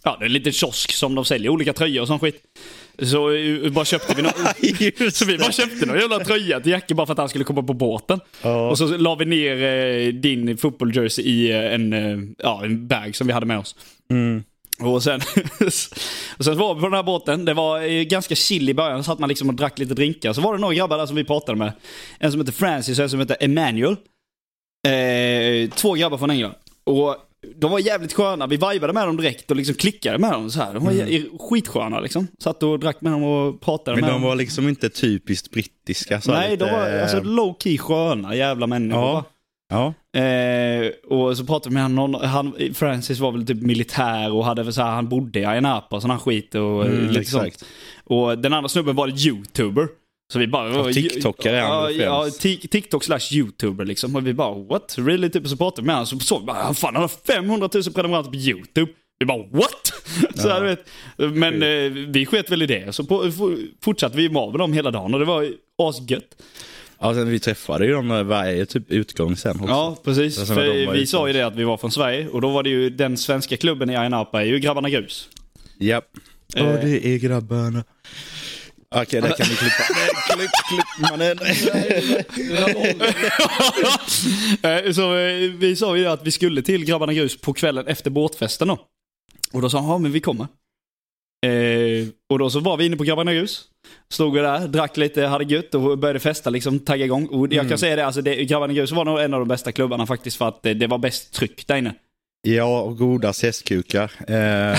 [0.03, 2.43] ja, en liten kiosk som de säljer olika tröjor och sån skit.
[3.03, 4.33] Så eh, bara köpte vi någon,
[5.13, 7.63] så vi bara köpte någon jävla tröja till Jacke bara för att han skulle komma
[7.63, 8.21] på båten.
[8.43, 8.71] Ja.
[8.71, 13.27] Och så la vi ner eh, din fotbolljersey i eh, en, ja, en bag som
[13.27, 13.77] vi hade med oss.
[14.11, 14.45] Mm.
[14.81, 15.21] Och sen,
[16.39, 17.45] och sen var vi på den här båten.
[17.45, 19.05] Det var ganska chill i början.
[19.05, 20.33] Så satt man liksom och drack lite drinkar.
[20.33, 21.73] Så var det några grabbar där som vi pratade med.
[22.19, 23.97] En som heter Francis och en som heter Emmanuel.
[24.87, 26.55] Eh, två grabbar från England.
[26.85, 27.17] Och
[27.57, 28.47] de var jävligt sköna.
[28.47, 30.75] Vi vibade med dem direkt och liksom klickade med dem så här.
[30.75, 31.39] De var mm.
[31.39, 32.27] skitsköna liksom.
[32.39, 34.23] Satt och drack med dem och pratade Men med de dem.
[34.23, 36.21] var liksom inte typiskt brittiska.
[36.21, 39.01] Så Nej, lite, de var alltså, low key sköna jävla människor.
[39.01, 39.25] Ja.
[39.69, 39.95] Ja.
[40.21, 44.73] Eh, och så pratade vi med honom, han, Francis var väl typ militär och hade
[44.73, 47.21] så här, han bodde i Ayia Napa och sån här skit och eh, Mm, lite
[47.21, 47.59] exakt.
[47.59, 47.71] sånt.
[48.05, 49.89] Och den andra snubben var youtuber.
[50.33, 50.87] Så vi bara...
[50.87, 52.31] Ja, TikTokare är han ja, ja,
[52.71, 54.17] TikTok slash youtuber liksom.
[54.17, 54.95] Och vi bara what?
[54.99, 55.31] Really?
[55.31, 57.69] Typ, och så pratade vi med honom så såg vi bara, fan han har 500
[57.75, 58.93] 000 prenumeranter på YouTube.
[59.19, 59.93] Vi bara what?
[60.35, 60.89] så här, vet.
[61.17, 62.95] Men eh, vi sket väl i det.
[62.95, 63.31] Så på,
[63.83, 66.37] fortsatte vi med dem hela dagen och det var asgött.
[66.99, 69.69] Ja, sen vi träffade ju dem varje typ utgång sen också.
[69.69, 70.47] Ja, precis.
[70.49, 72.91] För vi sa ju det att vi var från Sverige och då var det ju
[72.91, 75.29] den svenska klubben i Ayia Napa är ju Grabbarna Grus.
[75.79, 76.05] Japp.
[76.57, 76.65] Eh.
[76.65, 77.85] Ja, det är grabbarna.
[79.03, 79.83] Okej, där kan vi klippa.
[80.37, 81.39] Nej, klipp, klipp, mannen.
[84.87, 88.11] Eh, Så eh, vi sa ju att vi skulle till Grabbarna Grus på kvällen efter
[88.11, 88.79] båtfesten då.
[89.53, 90.47] Och då sa han, ja men vi kommer.
[91.47, 93.65] Eh, och då så var vi inne på Grabbarna Grus.
[94.11, 97.27] Stod vi där, drack lite, hade gött och började festa, liksom tagga igång.
[97.27, 99.73] Och jag kan säga det, alltså det, Grabbarna Grus var nog en av de bästa
[99.73, 101.95] klubbarna faktiskt för att det, det var bäst tryck där inne.
[102.43, 104.13] Ja, och goda hästkukar.
[104.29, 104.79] Eh,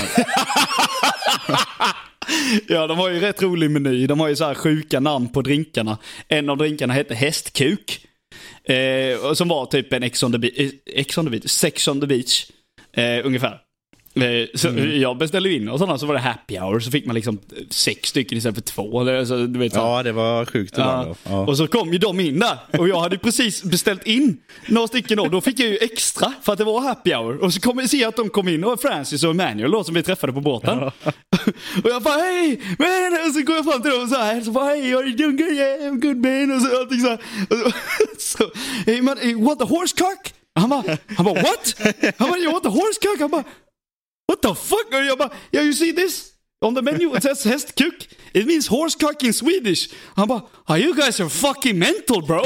[2.68, 4.06] Ja, de har ju rätt rolig meny.
[4.06, 5.98] De har ju så här sjuka namn på drinkarna.
[6.28, 8.04] En av drinkarna hette Hästkuk.
[8.64, 12.00] Eh, som var typ en Ex on the, Be- Ex on the Beach, Sex on
[12.00, 12.46] the Beach.
[12.92, 13.58] Eh, ungefär.
[14.22, 16.80] Eh, så Jag beställde in och sådana så var det happy hour.
[16.80, 17.38] Så fick man liksom
[17.70, 19.00] sex stycken istället för två.
[19.00, 19.78] Eller, så, du vet, så.
[19.78, 21.08] ja, det var sjukt ibland.
[21.08, 21.14] Ja.
[21.22, 21.46] Ja.
[21.46, 22.58] Och så kom ju de in där.
[22.78, 25.26] Och jag hade precis beställt in några stycken då.
[25.28, 27.44] Då fick jag ju extra för att det var happy hour.
[27.44, 28.64] Och så kom jag se att de kom in.
[28.64, 30.78] Och Francis och Emmanuel då som vi träffade på båten.
[31.84, 33.26] och jag bara hej man!
[33.26, 34.40] Och så går jag fram till dem och så här.
[34.40, 35.52] Så bara hej, are you doing good?
[35.52, 36.56] Yeah, I'm good man.
[36.56, 37.18] Och så allting så här.
[37.50, 37.72] Och
[38.18, 38.50] så, så
[38.86, 40.32] hey man, hey, want the horse cock?
[40.54, 41.74] Han bara, han bara what?
[42.18, 43.20] Han bara, you want the horse cock?
[43.20, 43.44] Han bara,
[44.28, 44.86] what the fuck?
[44.92, 46.32] Och jag bara, yeah you see this?
[46.60, 48.08] On the menu it says hästkuk.
[48.32, 49.88] It means horsecock in Swedish.
[50.14, 52.42] Han bara, oh, you guys are fucking mental bro.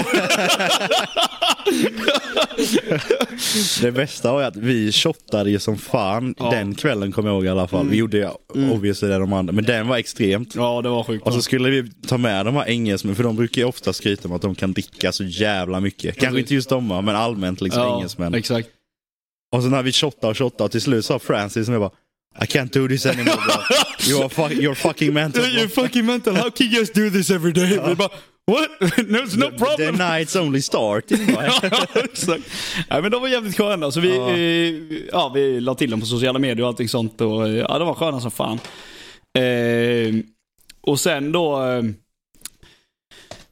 [3.80, 7.44] Det bästa var ju att vi shottade ju som fan den kvällen kommer jag ihåg
[7.44, 7.80] i alla fall.
[7.80, 7.90] Mm.
[7.90, 8.28] Vi gjorde ju
[8.72, 10.54] obviously det de andra, men den var extremt.
[10.54, 11.26] ja, det var sjukt.
[11.26, 14.28] Och så skulle vi ta med de här engelsmännen, för de brukar ju ofta skryta
[14.28, 16.18] om att de kan dricka så jävla mycket.
[16.18, 18.34] Kanske inte just de men allmänt liksom ja, engelsmän.
[18.34, 18.68] Exakt.
[19.52, 21.90] Och så när vi shottade och shottade och till slut sa Francis som jag bara
[22.42, 23.54] I can't do this anymore bro.
[24.08, 25.82] You are fu- you're fucking mental You're bro.
[25.84, 26.34] fucking mental.
[26.36, 27.66] How can you guys do this every day?
[27.88, 28.08] Vi bara,
[28.46, 28.68] what?
[28.96, 29.96] There's no The problem.
[29.96, 31.18] night's only starting.
[31.28, 31.60] ja,
[31.94, 32.42] exakt.
[32.88, 33.90] Ja, men de var jävligt sköna.
[33.90, 34.30] Så vi, Ja.
[34.30, 37.20] eh, ja, vi la till dem på sociala medier och allting sånt.
[37.20, 38.58] Och, eh, ja, de var sköna som fan.
[39.38, 40.14] Eh,
[40.82, 41.60] och sen då...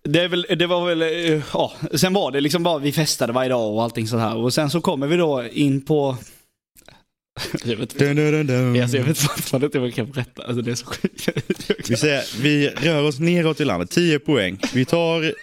[0.04, 3.48] Det, väl, det var väl, eh, ja, sen var det liksom bara vi festade varje
[3.48, 4.36] dag och allting sånt här.
[4.36, 6.16] Och sen så kommer vi då in på...
[7.64, 8.04] Jag vet inte.
[8.04, 8.82] Dun, dun, dun, dun.
[8.82, 10.42] Alltså, jag vet fortfarande inte vad jag kan berätta.
[10.42, 11.28] Alltså, det är så sjukt.
[11.90, 14.58] Vi, säger, vi rör oss neråt i landet, 10 poäng.
[14.74, 15.34] Vi tar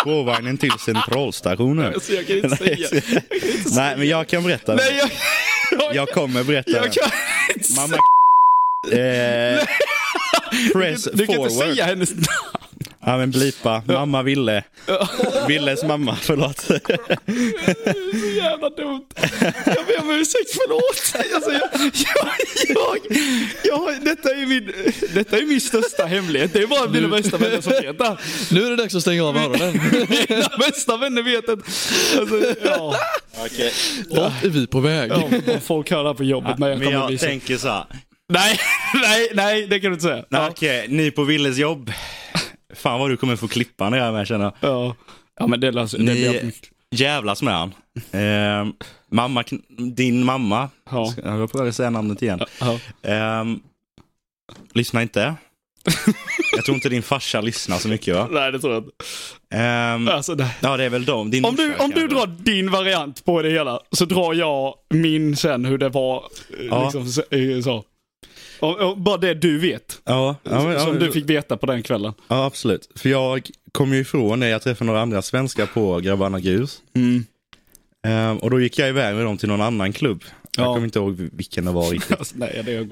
[0.00, 1.86] spårvagnen till centralstationen.
[1.94, 2.76] Alltså, jag kan inte säga.
[2.78, 4.74] Jag kan inte Nej, men jag kan berätta.
[4.74, 5.10] Nej, jag,
[5.80, 6.70] jag, Jag kommer berätta.
[6.70, 7.10] jag kan
[7.56, 7.96] inte Mamma
[8.92, 9.66] eh,
[10.72, 11.52] Press Du kan inte forward.
[11.74, 12.26] säga hennes namn.
[13.06, 13.82] Ja men blipa.
[13.86, 14.64] Mamma Ville.
[15.48, 16.58] Villes mamma, förlåt.
[16.60, 16.72] så
[18.36, 19.06] jävla dumt.
[19.66, 21.34] Jag ber om ursäkt, förlåt.
[21.34, 22.28] Alltså, jag, jag,
[22.68, 22.98] jag,
[23.64, 24.72] jag, detta, är min,
[25.14, 26.52] detta är min största hemlighet.
[26.52, 28.16] Det är bara mina bästa vänner som vet det.
[28.50, 29.80] Nu är det dags att stänga av öronen.
[30.28, 31.58] Mina bästa vänner vet att...
[32.20, 32.96] Alltså, ja,
[33.44, 33.72] Okej.
[34.10, 35.10] Vart är vi på väg?
[35.10, 35.28] ja,
[35.62, 37.84] folk hör det här på jobbet när jag Men jag tänker så här.
[38.28, 38.60] Nej,
[38.94, 40.14] nej, nej, det kan du inte säga.
[40.14, 41.92] Nej, Ja, Okej, ni på Villes jobb.
[42.74, 44.96] Fan vad du kommer få klippa när jag är med känner ja.
[45.38, 46.52] ja men det löser det Ni
[46.90, 47.74] jävlas med han.
[48.10, 48.72] Eh,
[49.10, 49.44] mamma,
[49.94, 50.68] din mamma.
[50.90, 51.14] Ja.
[51.24, 52.40] Jag på att säga namnet igen.
[52.60, 52.78] Ja.
[53.02, 53.60] Ehm,
[54.72, 55.34] lyssna inte.
[56.56, 58.28] Jag tror inte din farsa lyssnar så mycket va?
[58.30, 58.94] Nej, det tror jag inte.
[59.54, 60.56] Ehm, Alltså, nej.
[60.60, 61.30] ja det är väl de.
[61.30, 65.36] Din Om du, om du drar din variant på det hela så drar jag min
[65.36, 66.16] sen hur det var.
[66.58, 66.82] eh, Ja.
[66.84, 67.84] Liksom, så, eh, så.
[68.60, 70.00] Och, och bara det du vet.
[70.04, 72.12] Ja, ja, som du fick veta på den kvällen.
[72.28, 72.88] Ja, absolut.
[72.96, 76.78] För jag kom ju ifrån det, jag träffade några andra svenskar på Grabbarna Grus.
[76.96, 77.24] Mm.
[78.06, 80.24] Ehm, och då gick jag iväg med dem till någon annan klubb.
[80.56, 80.72] Jag Ja.
[80.74, 82.18] kommer inte ihåg vilken det var riktigt.
[82.18, 82.88] Alltså, nej, det är,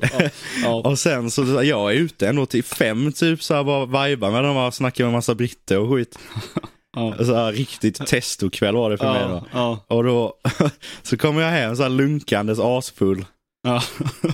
[0.64, 0.74] ja.
[0.90, 4.44] Och sen så jag är ute ändå till fem typ så här bara vibar med
[4.44, 6.18] dem och snackar med massa britter och skit.
[6.96, 7.14] Ja.
[7.24, 9.44] Så här, riktigt testokväll var det för mig Ja, då.
[9.52, 10.34] ja, Och då
[11.02, 13.24] så kommer jag hem så här lunkandes asfull.
[13.62, 13.82] Ja.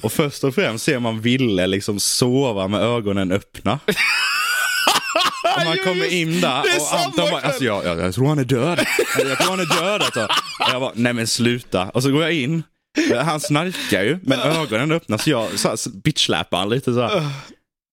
[0.02, 3.78] Och först och främst ser man Ville liksom sova med ögonen öppna.
[5.56, 8.44] Och man kommer in där och Anton bara, alltså jag, jag, jag tror han är
[8.44, 8.86] död.
[9.18, 10.24] Jag tror han är död alltså.
[10.24, 11.90] Och jag bara, nej men sluta.
[11.90, 12.62] Och så går jag in,
[13.24, 17.26] han snarkar ju, men ögonen öppnas så jag så här, bitchsläpar han lite så här.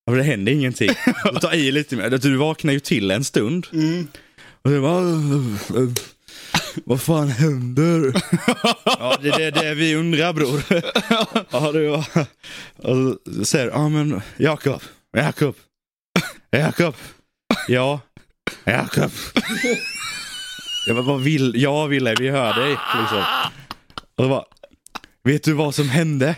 [0.06, 0.90] Men det händer ingenting.
[1.32, 3.66] Du tar i lite mer, du vaknar ju till en stund.
[3.72, 4.06] Mm.
[4.64, 5.88] Och så bara, "Äh, äh,
[6.84, 8.12] vad fan händer?
[8.84, 10.62] ja, det är det, det vi undrar bror.
[11.50, 12.04] ja, det var...
[12.76, 14.82] Och så säger ja men Jakob,
[15.16, 15.54] Jakob,
[16.50, 16.94] Jakob,
[17.68, 18.00] ja,
[18.64, 19.10] Jakob.
[20.86, 22.70] Jag bara, vad vill, jag ville, vi hör dig.
[22.70, 23.24] Liksom.
[24.16, 24.44] Och så bara,
[25.24, 26.36] vet du vad som hände?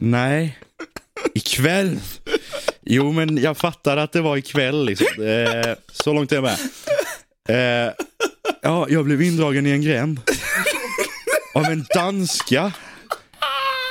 [0.00, 0.58] Nej,
[1.34, 2.00] ikväll.
[2.82, 5.24] Jo men jag fattar att det var ikväll liksom.
[5.24, 6.58] Eh, så långt är jag med.
[7.48, 7.92] Eh,
[8.66, 10.20] ja, jag blev indragen i en gränd.
[11.54, 12.72] Av en danska.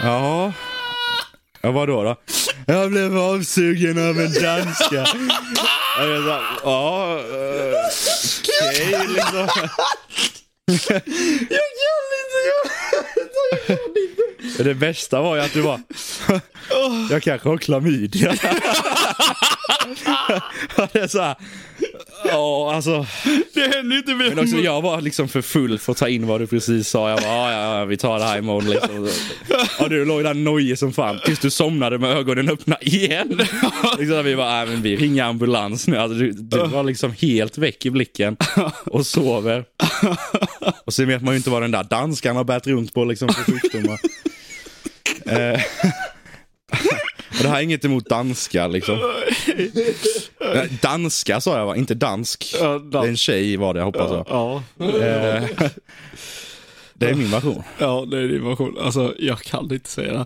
[0.02, 0.54] Ja.
[1.62, 2.16] Ja, vadå då?
[2.68, 5.06] Jag blev avsugen av en danska.
[6.00, 9.48] Ja, ja eh, liksom.
[11.50, 11.62] Jag,
[14.58, 15.80] det bästa var ju att du var
[17.10, 18.36] jag kanske har klamydia.
[20.94, 21.36] Det är så här.
[22.26, 23.06] Ja, alltså.
[23.54, 26.08] Det händer ju inte med Men också, jag var liksom för full för att ta
[26.08, 27.10] in vad du precis sa.
[27.10, 29.10] Jag bara, ja, ja, vi tar det här imorgon liksom.
[29.80, 33.42] Ja, du låg där nojig som fan tills du somnade med ögonen öppna igen.
[34.00, 35.98] Liksom, vi bara, nej men vi ringer ambulans nu.
[35.98, 38.38] Alltså, du, du var liksom helt väck i blicken
[38.86, 39.66] och sover.
[40.86, 43.30] Och sen vet man ju inte vad den där danskan har bärt runt på liksom
[43.36, 44.00] för sjukdomar.
[45.26, 45.62] Eh,
[47.42, 49.14] det här är inget emot danska liksom.
[50.54, 52.56] Nej, Danska sa jag va, inte dansk.
[52.60, 54.26] Ja, Det är en tjej var det, jag hoppas jag.
[54.30, 55.44] Ja, Eh,
[56.98, 57.64] Det är min version.
[57.78, 58.78] ja, det är din version.
[58.82, 60.26] Alltså, jag kan inte säga det.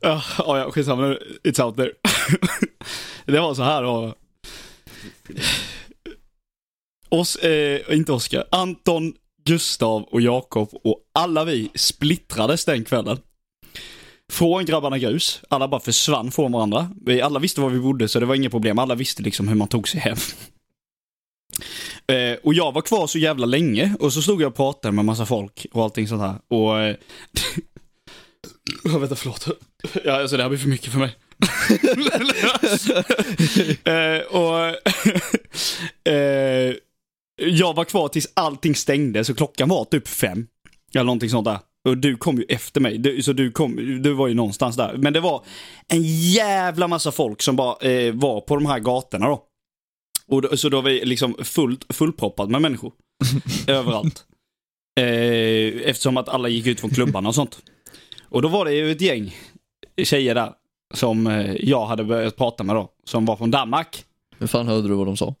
[0.00, 1.16] Ja, ja, skitsamma.
[1.44, 1.90] It's out there.
[3.24, 4.14] Det var så här då.
[7.08, 8.44] Os, eh, inte Oskar.
[8.50, 9.12] Anton,
[9.48, 13.18] Gustav och Jakob och alla vi splittrades den kvällen.
[14.32, 15.40] Från Grabbarna Grus.
[15.48, 16.90] Alla bara försvann från varandra.
[17.06, 18.78] Vi alla visste var vi bodde så det var inga problem.
[18.78, 20.16] Alla visste liksom hur man tog sig hem.
[22.12, 25.04] Eh, och jag var kvar så jävla länge och så stod jag och pratade med
[25.04, 26.34] massa folk och allting sånt här.
[26.48, 26.80] Och...
[26.80, 26.96] Eh,
[28.84, 29.48] oh, vänta, förlåt.
[30.04, 31.16] Ja, alltså det här blir för mycket för mig.
[34.18, 34.66] eh, och...
[36.12, 36.74] eh,
[37.38, 40.46] jag var kvar tills allting stängde, så klockan var typ fem.
[40.94, 41.58] Eller någonting sånt där.
[41.88, 44.94] Och du kom ju efter mig, du, så du, kom, du var ju någonstans där.
[44.96, 45.44] Men det var
[45.88, 49.44] en jävla massa folk som bara eh, var på de här gatorna då.
[50.26, 52.92] Och då, så då var vi liksom fullt, fullproppat med människor.
[53.66, 54.24] överallt.
[55.00, 57.58] Eh, eftersom att alla gick ut från klubbarna och sånt.
[58.28, 59.36] Och då var det ju ett gäng
[60.04, 60.52] tjejer där
[60.94, 64.04] som eh, jag hade börjat prata med då, som var från Danmark.
[64.38, 65.34] Hur fan hörde du vad de sa?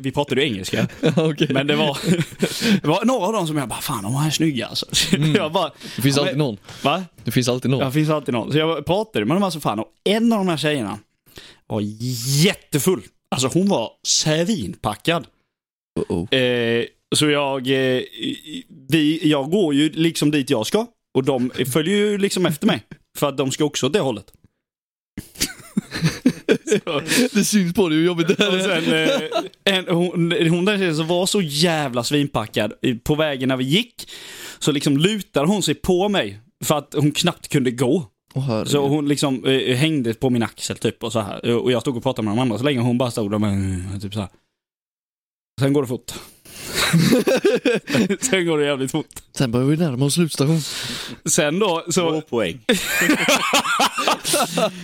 [0.00, 0.88] Vi pratade ju engelska.
[1.16, 1.48] Okej.
[1.50, 1.98] Men det var,
[2.82, 4.86] det var några av dem som jag bara, fan de här är snygga alltså.
[5.34, 6.56] Jag bara, Det finns alltid någon.
[6.82, 7.04] va?
[7.24, 7.80] Det finns alltid någon.
[7.80, 8.52] Ja, det finns alltid någon.
[8.52, 10.98] Så jag pratade med dem alltså fan och en av de här tjejerna
[11.66, 11.80] var
[12.44, 13.02] jättefull.
[13.30, 15.26] Alltså hon var svinpackad.
[16.00, 16.34] Oh-oh.
[16.34, 16.84] Eh,
[17.16, 18.02] så jag, eh,
[18.88, 20.86] vi, jag går ju liksom dit jag ska.
[21.14, 22.82] Och de följer ju liksom efter mig.
[23.18, 24.32] För att de ska också åt det hållet.
[27.32, 28.82] Det syns på dig hur jobbigt det och här är.
[28.82, 28.94] sen,
[29.64, 33.56] eh, en, hon, hon där tjejen som var så jävla svinpackad eh, på vägen när
[33.56, 34.08] vi gick.
[34.58, 36.40] Så liksom lutade hon sig på mig.
[36.64, 38.06] För att hon knappt kunde gå.
[38.34, 38.68] Herregud.
[38.68, 41.54] Så hon liksom eh, hängde på min axel typ och så här.
[41.54, 44.02] Och jag stod och pratade med de andra så länge hon bara stod där med
[44.02, 44.28] typ så här.
[45.60, 46.10] Sen går det fort.
[48.20, 49.06] Sen går det jävligt fort.
[49.36, 50.60] Sen börjar vi närma oss slutstation.
[51.24, 52.60] Sen då, Två så, poäng.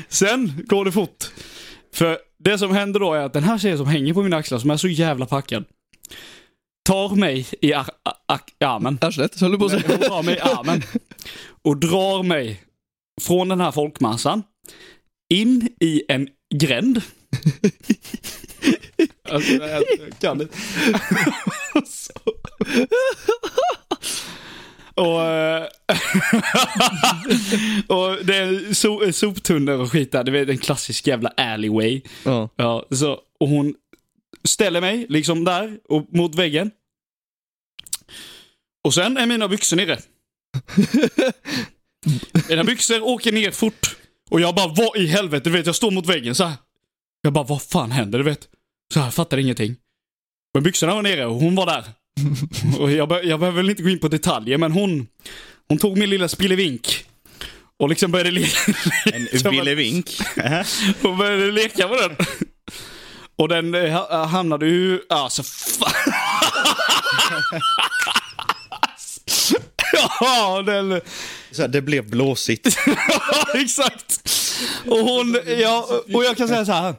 [0.09, 1.25] sen går det fort.
[1.93, 4.59] För det som händer då är att den här tjejen som hänger på mina axlar,
[4.59, 5.65] som är så jävla packad,
[6.89, 7.91] tar mig i ar-
[8.65, 8.99] armen.
[9.01, 9.83] Arslet, höll du på att säga.
[9.89, 10.83] Hon drar mig i armen
[11.63, 12.63] och drar mig
[13.21, 14.43] från den här folkmassan
[15.35, 17.03] in i en gränd.
[19.31, 19.85] Alltså, jag
[20.21, 20.57] kan inte.
[25.01, 25.63] Och, eh,
[27.87, 30.25] och det är so soptunnor och skit där.
[30.25, 32.03] Du vet en klassisk jävla alleyway.
[32.25, 32.49] Ja.
[32.57, 33.75] Ja, så, och hon
[34.45, 36.71] ställer mig liksom där och mot väggen.
[38.85, 39.99] Och sen är mina byxor nere.
[42.49, 43.97] mina byxor åker ner fort.
[44.31, 45.51] Och jag bara, vad i helvete?
[45.51, 46.57] Du vet, jag står mot väggen så här.
[47.23, 48.19] Jag bara, vad fan händer?
[48.19, 48.49] Du vet.
[48.93, 49.77] Så här, jag fattar ingenting.
[50.55, 51.85] Men byxorna var nere och hon var där.
[52.79, 55.07] Och jag, be- jag behöver väl inte gå in på detaljer, men hon,
[55.69, 57.05] hon tog min lilla spillevink.
[57.79, 58.59] Och liksom började leka.
[59.45, 60.11] En villevink.
[61.03, 62.17] Och började leka med den.
[63.37, 65.01] Och den eh, ha- hamnade ju...
[65.09, 66.13] Alltså fan.
[70.21, 71.01] ja, den...
[71.53, 72.79] Så här, det blev blåsigt.
[72.87, 74.21] Ja, exakt.
[74.87, 75.39] Och hon...
[75.61, 76.95] Ja, och jag kan säga så här.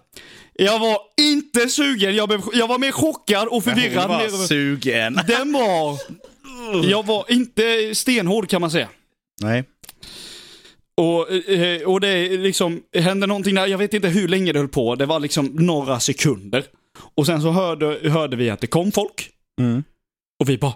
[0.66, 2.16] Jag var inte sugen.
[2.16, 4.10] Jag, blev, jag var mer chockad och Hon förvirrad.
[4.10, 5.20] var mer- sugen.
[5.28, 6.00] Den var...
[6.90, 8.90] Jag var inte stenhård kan man säga.
[9.42, 9.64] Nej.
[10.98, 14.68] Och, eh, och det liksom, hände någonting där, jag vet inte hur länge det höll
[14.68, 16.64] på, det var liksom några sekunder.
[17.16, 19.30] Och sen så hörde, hörde vi att det kom folk.
[19.62, 19.84] Mm.
[20.40, 20.74] Och vi bara,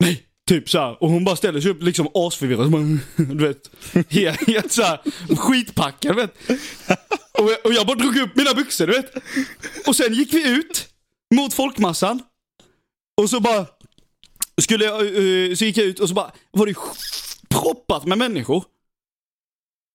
[0.00, 1.02] nej, typ så här.
[1.02, 2.98] Och hon bara ställer sig upp liksom asförvirrad.
[3.16, 3.70] Du vet,
[4.10, 5.00] helt, helt så här
[5.36, 6.34] skitpackad, du vet.
[7.38, 9.14] Och jag, och jag bara drog upp mina byxor, du vet.
[9.86, 10.88] Och sen gick vi ut
[11.34, 12.22] mot folkmassan.
[13.22, 13.66] Och så bara,
[14.62, 16.74] skulle jag, eh, så gick jag ut och så bara, var det
[17.48, 18.64] proppat med människor.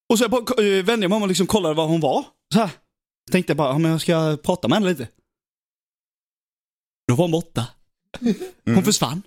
[0.10, 2.26] Och så jag bara, eh, vände jag mig om och liksom kollade var hon var.
[2.54, 2.70] Så här.
[3.32, 5.08] Tänkte jag bara, ja, men jag ska prata med henne lite.
[7.08, 7.68] Då var hon borta.
[8.66, 9.22] Hon försvann.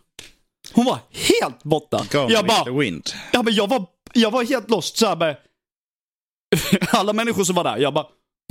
[0.75, 2.07] Hon var helt borta.
[2.13, 3.11] Gone Jag bara, wind.
[3.33, 5.37] Ja, men jag, var, jag var helt lost så här med
[6.91, 7.79] alla människor som var där.
[7.79, 8.07] Jag bara,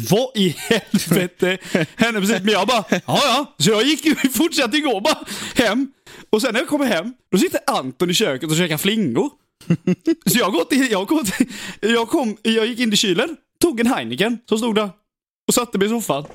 [0.09, 1.57] vad i helvete
[1.95, 2.41] hände precis?
[2.41, 3.55] Men jag bara, ja ja.
[3.57, 5.19] Så jag gick ju, fortsatte igår bara
[5.55, 5.91] hem.
[6.29, 9.29] Och sen när jag kommer hem, då sitter Anton i köket och käkar flingor.
[10.25, 13.79] Så jag, går till, jag, går till, jag, kom, jag gick in till kylen, tog
[13.79, 14.89] en Heineken som stod där
[15.47, 16.25] och satte mig i soffan.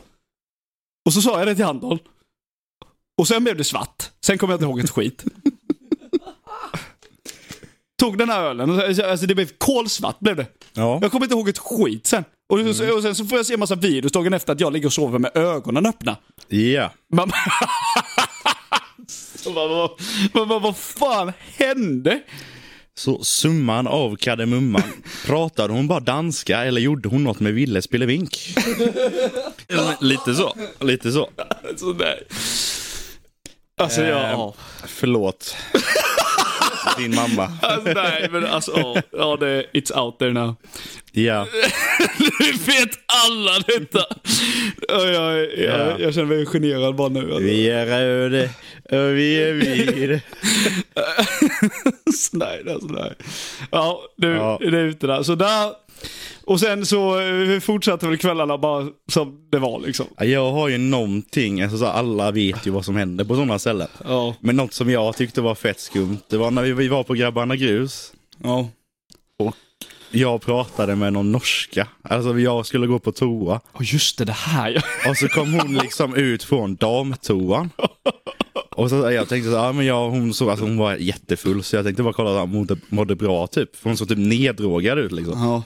[1.07, 1.99] Och så sa jag det till Anton.
[3.19, 4.11] Och sen blev det svart.
[4.21, 5.25] Sen kommer jag inte ihåg ett skit.
[7.99, 8.71] Tog den här ölen,
[9.05, 10.47] alltså det blev kolsvart blev det.
[10.73, 10.99] Ja.
[11.03, 12.25] Jag kommer inte ihåg ett skit sen.
[12.49, 12.59] Och,
[12.97, 14.93] och sen så får jag se en massa videos dagen efter att jag ligger och
[14.93, 16.17] sover med ögonen öppna.
[16.49, 16.93] Ja.
[17.13, 17.33] Man...
[19.37, 19.91] så vad, vad,
[20.33, 22.21] vad, vad, vad fan hände?
[22.95, 24.83] Så summan av kardemumman.
[25.27, 28.39] Pratade hon bara danska eller gjorde hon något med Ville Spelevink?
[30.01, 30.55] lite så.
[30.81, 31.31] Lite så.
[31.69, 32.27] Alltså, nej.
[33.81, 34.21] Alltså, Eh, jag...
[34.23, 34.55] ja.
[34.87, 35.57] Förlåt.
[36.99, 37.53] Din mamma.
[37.63, 40.55] Alltså, nej, men alltså, ja, ja, det, it's out there now.
[41.13, 41.47] Ja.
[42.19, 42.91] Nu vet
[43.27, 44.05] alla detta.
[44.89, 47.21] Ja, jag, jag, jag, jag känner mig generad bara nu.
[47.21, 47.39] Alltså.
[47.39, 48.45] Vi är röda
[48.85, 50.21] och vi är vita.
[52.33, 53.13] nej, alltså, nej.
[53.71, 54.59] Ja, nu, Ja.
[54.61, 55.23] det är ute där.
[55.23, 55.86] Så där.
[56.45, 60.07] Och sen så eh, fortsatte väl kvällarna bara som det var liksom.
[60.17, 63.59] Ja, Jag har ju någonting, alltså så alla vet ju vad som händer på sådana
[63.59, 63.89] ställen.
[64.05, 64.35] Ja.
[64.41, 67.57] Men något som jag tyckte var fett skumt, det var när vi- var på Grabbarna
[67.57, 68.13] Grus.
[68.43, 68.69] Ja.
[70.11, 73.61] Jag pratade med någon norska, alltså jag skulle gå på toa.
[73.73, 75.11] Och just det, det här ja.
[75.11, 77.71] Och så kom hon liksom ut från damtoan.
[78.77, 81.77] Och så jag tänkte så, ja men jag, hon såg, alltså hon var jättefull så
[81.77, 83.77] jag tänkte bara kolla om hon mådde bra typ.
[83.77, 85.41] För hon såg typ neddrogad ut liksom.
[85.43, 85.63] Ja.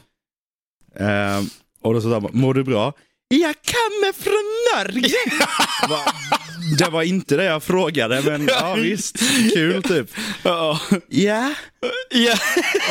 [0.99, 1.49] Ehm,
[1.83, 2.93] och då sa mår du bra?
[3.29, 5.17] Jag kommer från Norge!
[6.79, 9.19] Det var inte det jag frågade men ja visst,
[9.55, 10.11] kul typ.
[10.43, 10.81] Ja.
[11.09, 11.49] Ja.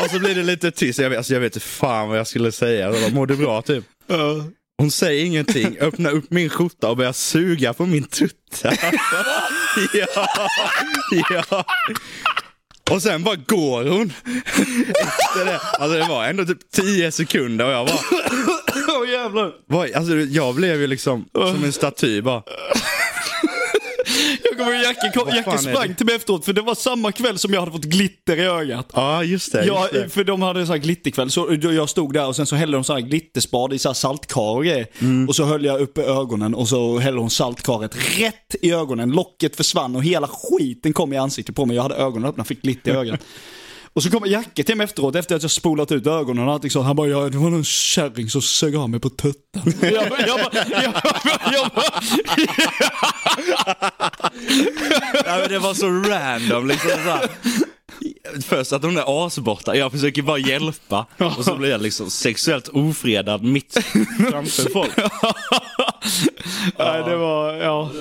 [0.04, 2.28] Och så blir det lite tyst, jag vet, alltså, jag vet inte fan vad jag
[2.28, 2.91] skulle säga.
[2.91, 3.86] Bara, mår du bra typ?
[4.08, 4.45] Ja.
[4.78, 8.74] Hon säger ingenting, öppnar upp min skjorta och börjar suga på min tutta.
[9.93, 10.28] ja,
[11.30, 11.66] ja.
[12.91, 14.13] Och sen bara går hon.
[14.87, 15.59] Efter det.
[15.79, 17.97] Alltså det var ändå typ 10 sekunder och jag bara,
[18.99, 19.51] Åh jävlar.
[19.95, 22.43] alltså jag blev ju liksom som en staty bara.
[24.60, 27.38] Jag kommer ihåg Jacke, kom, Jacke sprang till mig efteråt för det var samma kväll
[27.38, 28.91] som jag hade fått glitter i ögat.
[28.93, 29.66] Ja just det.
[29.66, 30.10] Just det.
[30.10, 31.32] för de hade en sån här glitterkväll.
[31.32, 33.93] Så jag stod där och sen så hällde de sån här glitterspad i så här
[33.93, 34.88] saltkar och grejer.
[34.99, 35.28] Mm.
[35.28, 39.12] Och så höll jag uppe ögonen och så hällde hon saltkaret rätt i ögonen.
[39.12, 41.76] Locket försvann och hela skiten kom i ansiktet på mig.
[41.76, 43.20] Jag hade ögonen öppna, fick glitter i ögat.
[43.93, 46.71] Och så kommer Jacke till mig efteråt efter att jag spolat ut ögonen och allting
[46.71, 46.81] så.
[46.81, 49.63] Han bara, ja, det var någon kärring som sög av mig på tuttan.
[49.81, 51.91] Jag bara, jag bara, jag bara, jag bara,
[55.25, 56.89] Ja, men det var så random liksom.
[56.89, 57.29] Så här.
[58.41, 61.05] Först att hon är asborta, jag försöker bara hjälpa
[61.37, 63.77] och så blir jag liksom sexuellt ofredad mitt
[64.31, 64.91] framför folk.
[66.77, 67.91] Nej, det var, ja.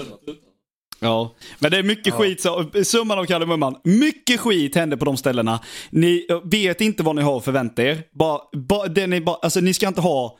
[1.00, 2.40] Ja, men det är mycket skit.
[2.40, 3.76] Så, summan av kardemumman.
[3.84, 5.60] Mycket skit hände på de ställena.
[5.90, 8.02] Ni vet inte vad ni har att förvänta er.
[8.12, 10.38] Bara, bara, det ni, bara, alltså, ni ska inte ha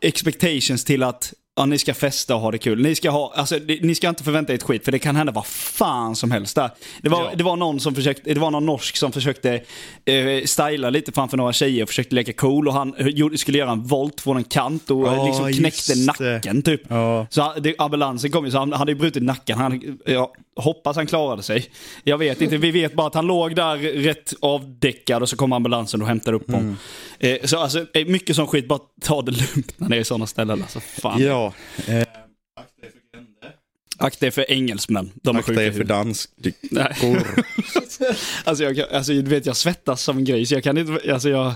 [0.00, 2.82] expectations till att ja, ni ska festa och ha det kul.
[2.82, 5.32] Ni ska, ha, alltså, ni ska inte förvänta er ett skit för det kan hända
[5.32, 6.70] vad fan som helst där.
[7.02, 7.30] Det var, Ja.
[7.36, 9.60] det var, någon, som försökte, det var någon norsk som försökte
[10.04, 13.58] eh, styla lite framför några tjejer och försökte leka cool och han eh, gjorde, skulle
[13.58, 16.80] göra en volt från en kant och Ja, liksom knäckte nacken typ.
[16.88, 17.26] Ja.
[17.30, 19.58] Så det, ambulansen kom ju, så han hade ju brutit nacken.
[19.58, 21.66] Han, jag hoppas han klarade sig.
[22.04, 25.52] Jag vet inte, vi vet bara att han låg där rätt avdäckad och så kom
[25.52, 26.76] ambulansen och hämtade upp honom.
[27.18, 30.26] Eh, så alltså, eh, mycket sån skit, bara ta det lugnt när det är sådana
[30.26, 30.62] ställen.
[30.62, 31.22] Alltså, fan.
[31.22, 31.52] Ja,
[31.88, 32.02] eh,
[33.98, 35.10] Akta er för engelsmän.
[35.14, 35.88] De är akta sjuka er för huvudet.
[35.88, 36.30] dansk.
[36.70, 36.94] Nej.
[38.44, 40.50] Alltså, jag, alltså, du vet, jag svettas som en gris.
[40.52, 41.54] Jag kan inte, alltså jag...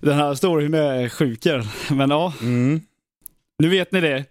[0.00, 1.44] Den här storyn är sjuk.
[1.46, 1.66] här.
[1.94, 2.80] Men ja, Mm.
[3.58, 4.24] nu vet ni det.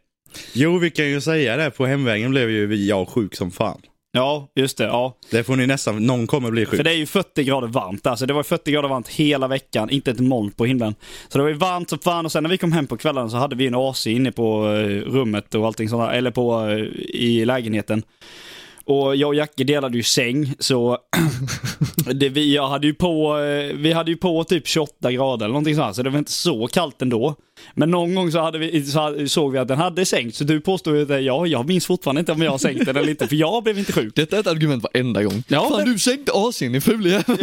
[0.53, 1.71] Jo, vi kan ju säga det.
[1.71, 3.81] På hemvägen blev ju jag sjuk som fan.
[4.11, 4.83] Ja, just det.
[4.83, 5.17] Ja.
[5.31, 6.77] Det får ni nästan, någon kommer bli sjuk.
[6.77, 8.07] För det är ju 40 grader varmt.
[8.07, 10.95] Alltså det var 40 grader varmt hela veckan, inte ett moln på himlen.
[11.27, 13.29] Så det var ju varmt som fan och sen när vi kom hem på kvällen
[13.29, 16.77] så hade vi en AC inne på eh, rummet och allting sånt eller på, eh,
[17.15, 18.03] i lägenheten.
[18.85, 20.97] Och jag och Jacke delade ju säng, så
[22.13, 25.53] det, vi, jag hade ju på, eh, vi hade ju på typ 28 grader eller
[25.53, 27.35] någonting sånt, så det var inte så kallt ändå.
[27.73, 30.43] Men någon gång så, hade vi, så hade- såg vi att den hhade sänkt, så
[30.43, 33.09] du påstod ju att ja, jag minns fortfarande inte om jag har sänkt den eller
[33.09, 34.15] inte, för jag blev inte sjuk.
[34.15, 35.43] Detta är ett argument varenda gång.
[35.47, 37.37] Ja, Fan men- du sänkte AC'n din fule jävel.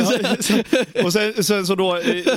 [0.94, 1.86] Ja, och sen, sen så då,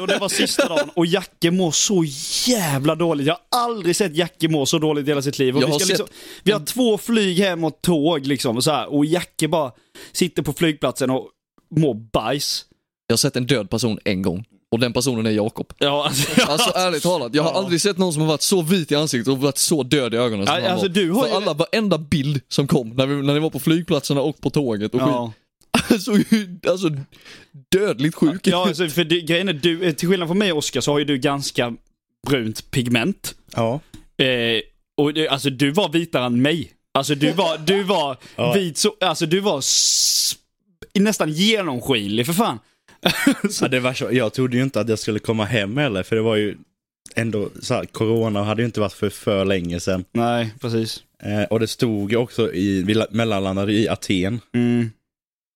[0.02, 2.04] och det var sista dagen och Jacke mår så
[2.52, 3.28] jävla dåligt.
[3.28, 5.56] Jag har aldrig sett Jacke må så dåligt i hela sitt liv.
[5.58, 8.58] Och Jag vi, har ska sett- liksom, vi har två flyg hem och tåg liksom
[8.58, 9.72] och så här, och Jacke bara
[10.12, 11.30] sitter på flygplatsen och
[11.76, 12.66] mår bajs.
[13.08, 14.46] Jag har sett en död person en gång.
[14.72, 15.74] Och den personen är Jakob.
[15.78, 17.58] Ja, alltså, Alltså ärligt talat, jag har Ja.
[17.58, 20.18] aldrig sett någon som har varit så vit i ansiktet och varit så död i
[20.18, 20.94] ögonen som Ja, han alltså, var.
[20.94, 23.60] du har För ju- alla, varenda bild som kom när, vi, när ni var på
[23.60, 25.34] flygplatserna och på tåget och ja.
[25.34, 25.44] skit.
[26.04, 26.18] Så,
[26.72, 26.90] alltså
[27.72, 28.48] dödligt sjuk.
[28.48, 30.92] ja alltså, för det, grejen är, du, eh, till skillnad från mig och Oskar så
[30.92, 31.74] har ju du ganska
[32.28, 33.36] brunt pigment.
[33.56, 33.80] Ja.
[34.18, 34.62] Eh,
[34.98, 36.72] och det, alltså du var vitare än mig.
[36.94, 38.54] Alltså du var, du var Ja.
[38.54, 39.62] vit så, alltså du var
[41.00, 42.60] nästan genomskinlig för fan.
[43.62, 46.16] ja det var så, jag trodde ju inte att jag skulle komma hem heller, för
[46.16, 46.58] det var ju
[47.16, 50.06] ändå så här, corona hade ju inte varit för, för länge sedan.
[50.12, 51.04] Nej, precis.
[51.24, 54.40] Eh, och det stod ju också i, vi la- mellanlandade i Aten.
[54.56, 54.92] Mm,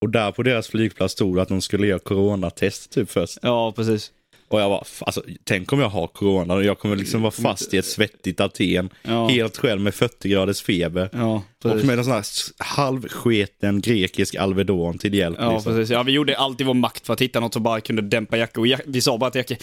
[0.01, 3.37] Och där på deras flygplats stod det att de skulle göra coronatest typ först.
[3.41, 4.11] ja, precis.
[4.51, 7.73] Och jag var, alltså, tänk om jag har corona och jag kommer liksom vara fast
[7.73, 8.89] i ett svettigt Aten.
[9.03, 11.09] Ja, Helt själv med 40 graders feber.
[11.13, 12.25] ja Och med en sån här
[12.57, 15.37] halvsketen grekisk Alvedon till hjälp.
[15.39, 15.73] Ja, liksom.
[15.73, 15.91] precis.
[15.91, 18.37] Ja, vi gjorde allt i vår makt för att hitta något som bara kunde dämpa
[18.37, 18.59] Jacke.
[18.59, 19.57] Och Jack, vi sa bara till Jacke,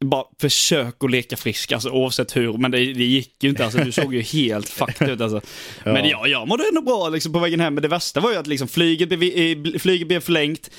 [0.00, 2.52] bara försök att leka frisk, alltså oavsett hur.
[2.52, 5.40] Men det, det gick ju inte, alltså du såg ju helt fucked ut alltså.
[5.84, 5.92] Ja.
[5.92, 7.74] Men ja, jag mådde ändå bra liksom, på vägen hem.
[7.74, 10.70] Men det värsta var ju att liksom, flyget, blev, eh, flyget blev förlängt,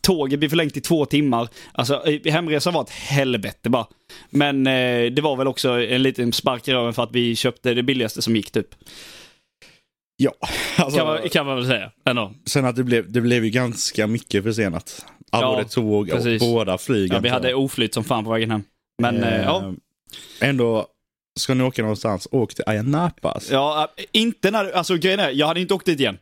[0.00, 1.48] tåget blev förlängt i två timmar.
[1.72, 3.86] Alltså eh, hemresan var ett helvete bara.
[4.30, 7.74] Men eh, det var väl också en liten spark i röven för att vi köpte
[7.74, 8.68] det billigaste som gick typ.
[10.16, 10.32] Ja,
[10.76, 11.90] alltså, Kan man, kan man väl säga.
[12.04, 12.34] Ändå.
[12.46, 15.06] sen att det blev, det blev ju ganska mycket försenat.
[15.32, 16.40] Ja, Ja, tåg och precis.
[16.42, 17.14] båda flygen.
[17.14, 18.62] Ja, vi hade oflyt som fan på vägen hem.
[19.02, 19.74] Men eh, ja.
[20.40, 20.86] Ändå,
[21.40, 23.40] ska ni åka någonstans, åk till Ayia Napa.
[23.50, 26.18] Ja, äh, inte när du, alltså grejen är, jag hade inte åkt dit igen.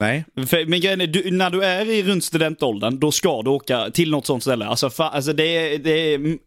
[0.00, 3.50] Nej, För, men grejen är, du, när du är i runt studentåldern, då ska du
[3.50, 4.66] åka till något sånt ställe.
[4.66, 5.92] Alltså, fa, alltså det är, det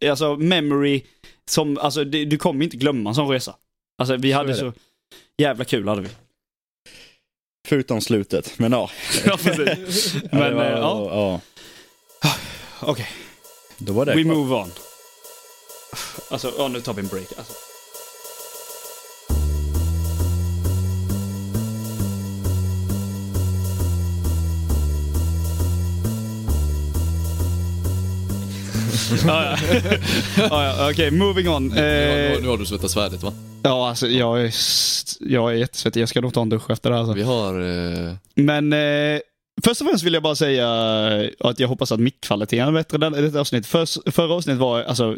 [0.06, 1.02] är alltså memory
[1.50, 3.56] som, alltså det, du kommer inte glömma en sån resa.
[3.98, 4.60] Alltså vi hade är det.
[4.60, 4.74] så
[5.38, 6.10] jävla kul hade vi.
[7.68, 8.60] förutom slutet.
[8.60, 8.90] Men ja.
[9.26, 10.14] Ja, precis.
[10.16, 11.42] Ja, Men det var, eh, ja, ja.
[12.88, 13.08] Okej.
[13.78, 14.72] Då var det We move on.
[16.30, 17.28] Alltså, ja, nu tar vi en break.
[17.38, 17.54] Alltså.
[29.28, 29.58] ja,
[30.38, 30.64] ja.
[30.78, 31.68] ja, Okej, moving on.
[31.68, 33.34] Nu, nu, Eh, nu har du svettats färdigt va?
[33.64, 34.54] ja, alltså jag är,
[35.20, 36.02] jag är jättesvettig.
[36.02, 37.02] Jag ska nog ta en dusch efter det här.
[37.04, 37.16] Alltså.
[37.16, 37.62] Vi har...
[38.10, 39.20] Eh, Men eh,
[39.64, 40.70] först och främst vill jag bara säga
[41.40, 43.68] att jag hoppas att mickkvaliteten är bättre i detta avsnitt.
[43.68, 45.18] För, förra avsnittet var alltså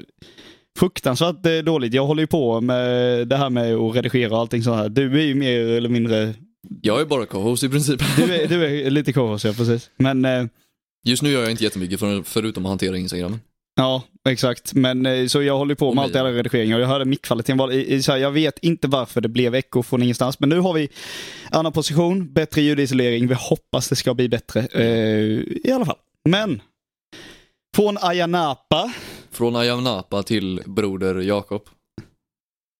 [0.80, 1.94] fruktansvärt eh, dåligt.
[1.94, 4.90] Jag håller ju på med det här med att redigera och allting så här.
[4.90, 6.34] Du är ju mer eller mindre,
[6.82, 8.02] jag är bara co-host i princip.
[8.18, 9.90] du är, du är lite co-host, ja precis.
[9.98, 10.46] Men eh,
[11.08, 13.40] Just nu gör jag inte jättemycket för, förutom att hantera Instagram.
[13.76, 14.74] Ja, exakt.
[14.74, 17.72] Men eh, så jag håller på med allt här redigeringen och jag hörde mickkvaliteten var
[17.72, 20.40] i, i, så här, jag vet inte varför det blev echo från ingenstans.
[20.40, 20.90] Men nu har vi
[21.52, 23.28] annan position, bättre ljudisolering.
[23.28, 24.86] Vi hoppas det ska bli bättre eh,
[25.68, 25.98] i alla fall.
[26.30, 26.62] Men
[27.76, 28.94] från Ayanapa,
[29.36, 31.62] Från Ayia Napa till broder Jakob.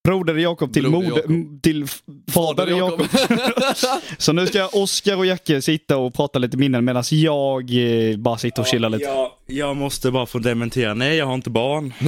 [0.06, 1.62] Broder Jakob till, Broder Jakob.
[1.62, 1.86] till
[2.32, 3.08] fader Jakob.
[4.18, 7.72] Så nu ska Oskar och Jacke sitta och prata lite minnen medan jag
[8.12, 9.04] eh, bara sitter och chillar lite.
[9.04, 10.94] Jag, jag måste bara få dementera.
[10.94, 11.94] Nej, jag har inte barn.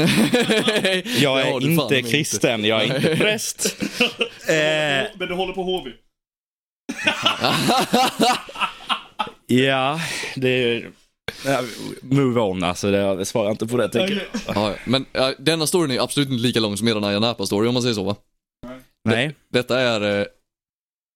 [1.22, 3.76] Jag är inte kristen, jag är inte präst.
[4.48, 4.56] eh,
[5.20, 5.92] Men du håller på HV?
[9.48, 10.00] ja,
[10.36, 10.92] det är...
[12.02, 14.56] Move on alltså, det, jag svarar inte på det tänker jag.
[14.56, 17.68] Ja, men ja, denna storyn är absolut inte lika lång som eran Ayia Napa story
[17.68, 18.16] om man säger så va?
[19.10, 19.36] Nej.
[19.54, 20.26] Detta är eh,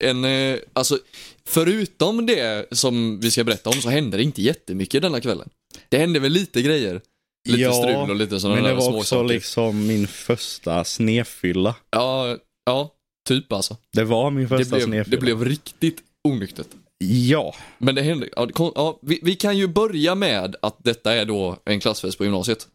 [0.03, 0.97] en, eh, alltså
[1.45, 5.49] förutom det som vi ska berätta om så hände det inte jättemycket denna kvällen.
[5.89, 7.01] Det hände väl lite grejer.
[7.49, 9.34] Lite Ja, strul och lite sådana Men det där var också saker.
[9.34, 11.76] liksom min första snefylla.
[11.91, 12.89] Ja, ja,
[13.28, 13.78] typ alltså.
[13.93, 15.16] Det var min Det första blev, snefylla.
[15.16, 16.68] det blev riktigt onyktert.
[17.03, 17.55] Ja.
[17.77, 21.25] Men det hände, ja, det ja, vi, vi kan ju börja med att detta är
[21.25, 22.67] då en klassfest på gymnasiet.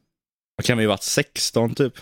[0.56, 1.92] Vad kan vi varit 16 typ?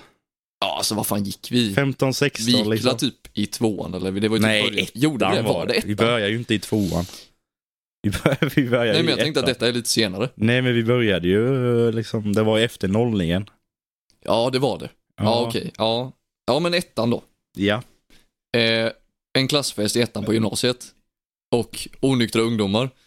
[0.61, 1.75] Ja, alltså vad fan gick vi?
[1.75, 2.97] 15, 16 Vi gick liksom.
[2.97, 4.13] typ i tvåan eller?
[4.13, 4.91] Det var ju typ Nej.
[4.95, 5.73] Jo, det ettan var det.
[5.73, 6.07] Vi ettan?
[6.07, 7.05] börjar ju inte i tvåan.
[8.03, 9.55] Vi börjar, vi börjar Nej, men jag tänkte att ettan.
[9.55, 10.29] detta är lite senare.
[10.35, 13.51] Nej, men vi började ju liksom, det var efter nollningen.
[14.25, 14.89] Ja, det var det.
[15.17, 15.73] Ja, okej.
[15.79, 16.13] Ja.
[16.47, 17.23] ja, men ettan då.
[17.57, 17.83] Ja.
[18.57, 18.93] Eh,
[19.39, 20.95] en klassfest i ettan på gymnasiet.
[21.55, 22.91] Och onyktra ungdomar.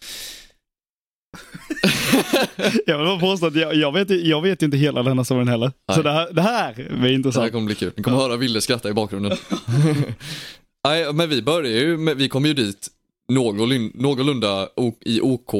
[2.86, 5.72] Jag vill bara påstå att jag, jag, vet, jag vet inte hela denna storyn heller.
[5.88, 5.96] Nej.
[5.96, 7.52] Så det här, det här blir Det här intressant.
[7.52, 7.92] kommer bli kul.
[7.96, 9.38] Ni kommer höra Ville skratta i bakgrunden.
[10.88, 12.88] Nej, men vi börjar ju, vi kom ju dit
[13.32, 14.68] någorlunda,
[15.04, 15.50] i OK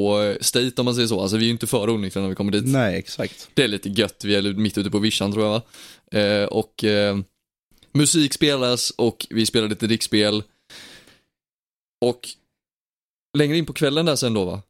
[0.41, 1.21] state om man säger så.
[1.21, 2.65] Alltså vi är ju inte för onyktra när vi kommer dit.
[2.67, 3.49] Nej, exakt.
[3.55, 5.63] Det är lite gött, vi är mitt ute på vischan tror jag va.
[6.21, 7.19] Eh, och eh,
[7.93, 10.43] musik spelas och vi spelar lite drickspel.
[12.05, 12.29] Och
[13.37, 14.63] längre in på kvällen där sen då va,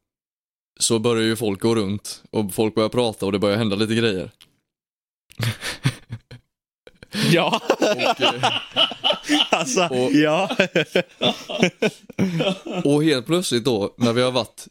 [0.80, 3.94] så börjar ju folk gå runt och folk börjar prata och det börjar hända lite
[3.94, 4.30] grejer.
[7.32, 8.44] Ja, Och, eh,
[9.50, 10.56] alltså, Och- ja.
[12.84, 14.66] och helt plötsligt då, när vi har varit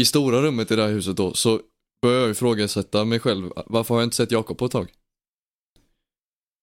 [0.00, 1.60] i stora rummet i det här huset då, så
[2.02, 4.88] börjar jag ifrågasätta mig själv, varför har jag inte sett Jakob på ett tag?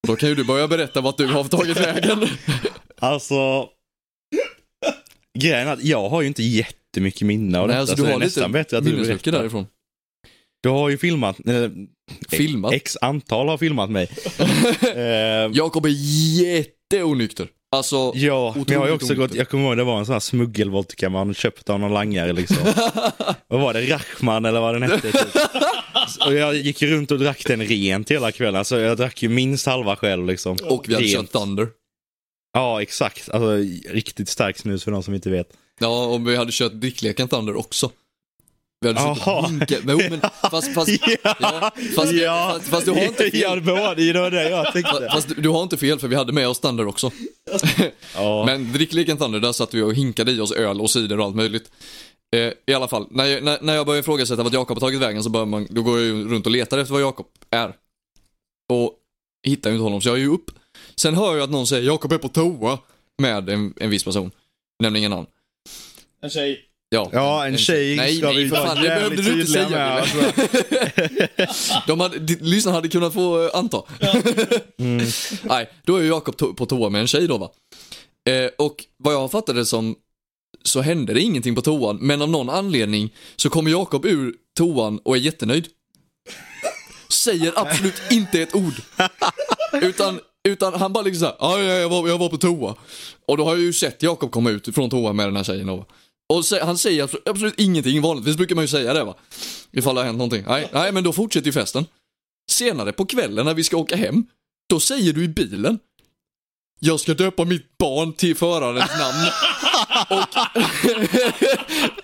[0.07, 2.27] Då kan ju du börja berätta vart du har tagit vägen.
[2.97, 3.69] Alltså,
[5.37, 8.07] grejen är att jag har ju inte jättemycket minne av Nej, detta, alltså, så du
[8.07, 9.31] det har är nästan bättre att du berättar.
[9.31, 9.67] därifrån.
[10.63, 11.71] Du har ju filmat, eller,
[12.29, 12.73] Filmat?
[12.73, 14.09] x antal har filmat mig.
[14.95, 15.89] eh, Jakob är
[16.41, 17.47] jätteonykter.
[17.71, 19.37] Alltså, ja, men jag har också gått, onykter.
[19.37, 22.57] jag kommer ihåg det var en sån här smuggelvodka man köpte av någon langare liksom.
[23.47, 25.11] Vad var det, Rachman eller vad den hette?
[25.11, 25.35] Typ.
[26.25, 29.65] Och jag gick runt och drack den rent hela kvällen, alltså jag drack ju minst
[29.65, 30.57] halva själv liksom.
[30.63, 31.15] och vi hade Rent.
[31.31, 31.67] kört Thunder.
[32.57, 33.29] Ja, exakt.
[33.29, 33.55] Alltså
[33.89, 35.49] riktigt stark snus för de som inte vet.
[35.79, 37.91] Ja, och vi hade kört drickleken Thunder också.
[38.81, 39.79] Vi hade suttit och vinkat.
[39.87, 40.91] Jo, men, fast, fast,
[41.39, 42.51] ja, fast, ja.
[42.53, 43.39] fast, fast du har inte fel.
[43.39, 45.09] Ja, det var det jag tänkte.
[45.11, 47.11] Fast du, du har inte fel för vi hade med oss Thunder också.
[48.15, 48.45] Ja.
[48.45, 51.35] Men drickleken Thunder, där satt vi och hinkade i oss öl och cider och allt
[51.35, 51.71] möjligt.
[52.35, 55.01] Eh, I alla fall, när jag, när, när jag börjar ifrågasätta vart Jakob har tagit
[55.01, 57.73] vägen så börjar man, då går jag ju runt och letar efter var Jakob är.
[58.69, 58.93] Och
[59.47, 60.51] hittar ju inte honom, så jag är ju upp.
[61.01, 62.79] Sen hör jag att någon säger Jakob är på toa
[63.21, 64.31] med en, en viss person.
[64.83, 65.27] Nämner ingen namn.
[66.21, 66.63] En tjej.
[66.89, 69.53] Ja, Ja, en tjej nej, ska nej, vi vara fan, det behövde jävligt du inte
[69.53, 69.77] tydliga säga.
[69.77, 71.81] med, alltså.
[71.87, 73.81] De hade, de, lyssnarna hade kunnat få eh, anta.
[74.79, 75.05] Mm.
[75.43, 77.49] Nej, då är ju Jakob to- på toa med en tjej då va.
[78.29, 79.95] Eh, och vad jag fattade som
[80.63, 84.99] så hände det ingenting på toan, men av någon anledning så kommer Jakob ur toan
[85.03, 85.67] och är jättenöjd.
[87.09, 88.73] Säger absolut inte ett ord.
[89.73, 92.75] Utan, utan han bara liksom såhär, ja, jag, var, jag var på toa.
[93.25, 95.69] Och då har jag ju sett Jakob komma ut från toa med den här tjejen
[95.69, 95.89] Och.
[96.33, 99.15] Och se, han säger absolut, absolut ingenting, vanligtvis brukar man ju säga det va.
[99.71, 100.43] Ifall det har hänt någonting.
[100.47, 101.85] Nej, nej men då fortsätter ju festen.
[102.51, 104.25] Senare på kvällen när vi ska åka hem,
[104.69, 105.79] då säger du i bilen
[106.79, 109.31] jag ska döpa mitt barn till förarens namn.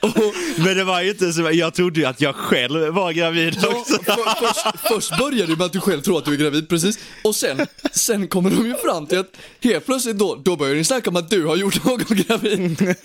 [0.02, 3.12] och, och Men det var ju inte så, jag trodde ju att jag själv var
[3.12, 3.94] gravid Ja, också.
[4.04, 4.14] för,
[4.48, 7.00] först, först börjar det med att du själv tror att du är gravid, precis.
[7.24, 10.84] Och sen, sen kommer de ju fram till att helt plötsligt då, då börjar ni
[10.84, 12.96] snacka om att du har gjort någon gravid.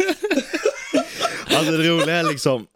[1.57, 2.67] Alltså det roliga är liksom,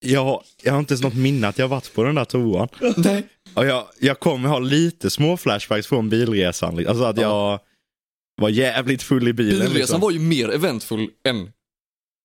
[0.00, 2.68] jag, jag har inte ens något minne att jag varit på den där toan.
[2.96, 3.26] Nej.
[3.54, 6.76] Och jag, jag kommer ha lite små flashbacks från bilresan.
[6.76, 6.90] liksom.
[6.90, 7.60] Alltså att jag
[8.42, 9.58] var jävligt full i bilen.
[9.58, 10.00] Bilresan liksom.
[10.00, 11.50] var ju mer eventfull än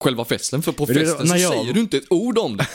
[0.03, 2.68] själva festen, för på det- festen så jag- säger du inte ett ord om det.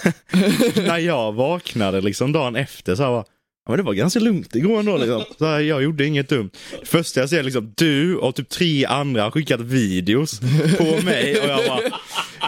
[0.87, 3.25] När jag vaknade liksom dagen efter så här var
[3.65, 5.25] Ja, men det var ganska lugnt igår ändå liksom.
[5.39, 6.51] Så här, jag gjorde inget dumt.
[6.85, 10.41] Första jag ser liksom, du och typ tre andra har skickat videos
[10.79, 11.81] på mig och jag bara,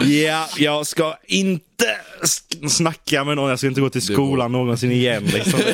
[0.05, 1.97] ja, jag ska inte
[2.69, 5.59] snacka med någon, jag ska inte gå till var- skolan någonsin igen liksom.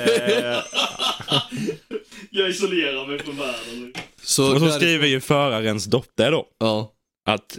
[2.29, 3.93] Jag isolerar mig från världen.
[4.23, 6.91] Så, Och så där- skriver ju förarens dotter då, Ja.
[7.29, 7.57] att,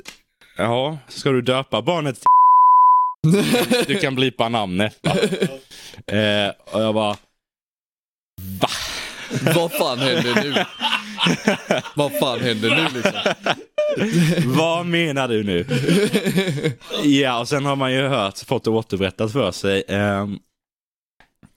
[0.57, 2.19] ja, ska du döpa barnet
[3.87, 5.11] Du kan blipa namnet va?
[6.17, 7.17] eh, och jag bara,
[8.61, 8.69] va?
[9.55, 10.65] Vad fan händer nu?
[11.97, 13.33] Vad fan händer nu liksom?
[14.57, 15.67] Vad menar du nu?
[17.05, 19.85] ja, och sen har man ju hört, fått det återberättat för sig.
[19.89, 20.39] ehm,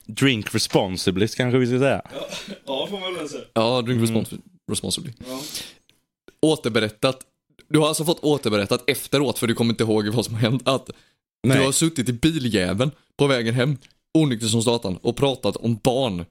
[0.06, 2.02] drink responsibly kanske vi ska säga.
[2.66, 3.44] Ja, får man väl säga.
[3.54, 4.40] Ja, drink respons-
[4.70, 5.12] responsibly.
[5.28, 5.40] Ja.
[6.40, 7.20] Återberättat.
[7.68, 10.68] Du har alltså fått återberättat efteråt, för du kommer inte ihåg vad som har hänt,
[10.68, 10.90] att
[11.46, 11.58] Nej.
[11.58, 13.76] du har suttit i biljäveln på vägen hem,
[14.14, 16.24] onykter som satan, och pratat om barn.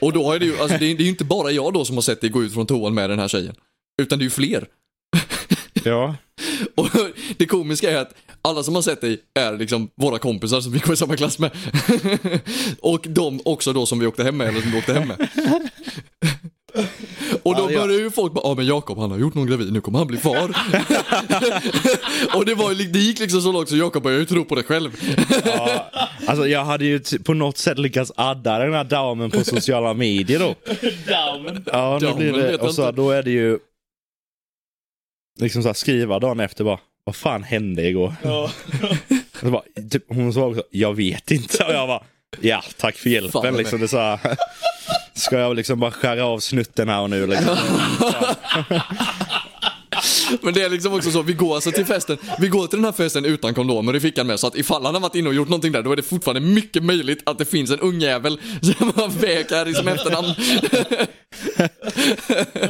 [0.00, 1.84] Och då är det ju, alltså det är, det är ju inte bara jag då
[1.84, 3.54] som har sett dig gå ut från toan med den här tjejen.
[4.02, 4.68] Utan det är ju fler.
[5.84, 6.16] Ja.
[6.74, 6.88] Och
[7.36, 10.78] det komiska är att alla som har sett dig är liksom våra kompisar som vi
[10.78, 11.50] går i samma klass med.
[12.80, 15.28] Och de också då som vi åkte hem med, eller som vi åkte hem med.
[17.48, 17.80] Och då Ja, ja.
[17.86, 20.06] börjar ju folk bara, ja men Jakob han har gjort någon gravid, nu kommer han
[20.08, 20.56] bli far.
[22.36, 24.54] och det, var, ju- det gick liksom så långt så Jakob började ju tro på
[24.54, 24.90] det själv.
[25.44, 25.90] ja.
[26.26, 30.38] Alltså jag hade ju på något sätt lyckats adda den här damen på sociala medier
[30.38, 30.54] då.
[31.06, 31.60] Ja, nu
[32.06, 33.58] Damen blir det, och så då är det ju
[35.40, 38.14] liksom så här, skriva dagen efter bara, vad fan hände igår?
[38.22, 38.50] Ja.
[39.42, 41.64] Bara, typ, hon sa också, jag vet inte.
[41.64, 42.02] Och jag bara,
[42.40, 43.56] ja tack för hjälpen.
[43.56, 44.18] Liksom, det så här,
[45.14, 47.26] ska jag liksom bara skära av snutten här och nu?
[47.26, 47.56] Liksom.
[50.42, 52.84] Men det är liksom också så, vi går alltså till festen, vi går till den
[52.84, 55.34] här festen utan kondomer i fickan med så att ifall han har varit inne och
[55.34, 58.92] gjort någonting där då är det fortfarande mycket möjligt att det finns en ungjävel som
[58.96, 60.34] har i som efternamn.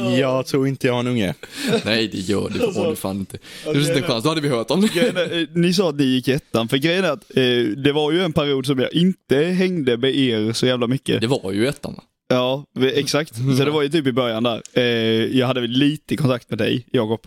[0.19, 1.35] Jag tror inte jag har en unge.
[1.85, 2.53] Nej det gör
[2.91, 3.39] du fan inte.
[3.65, 5.01] Det finns inte en chans, då hade vi hört om det.
[5.01, 7.43] Är, eh, Ni sa att ni gick i ettan, för grejen är att eh,
[7.85, 11.21] det var ju en period som jag inte hängde med er så jävla mycket.
[11.21, 12.03] Det var ju ettan va?
[12.29, 13.35] Ja, vi- exakt.
[13.37, 14.63] Så det var ju typ i början där.
[14.73, 14.83] Eh,
[15.39, 17.21] jag hade väl lite kontakt med dig, Jakob.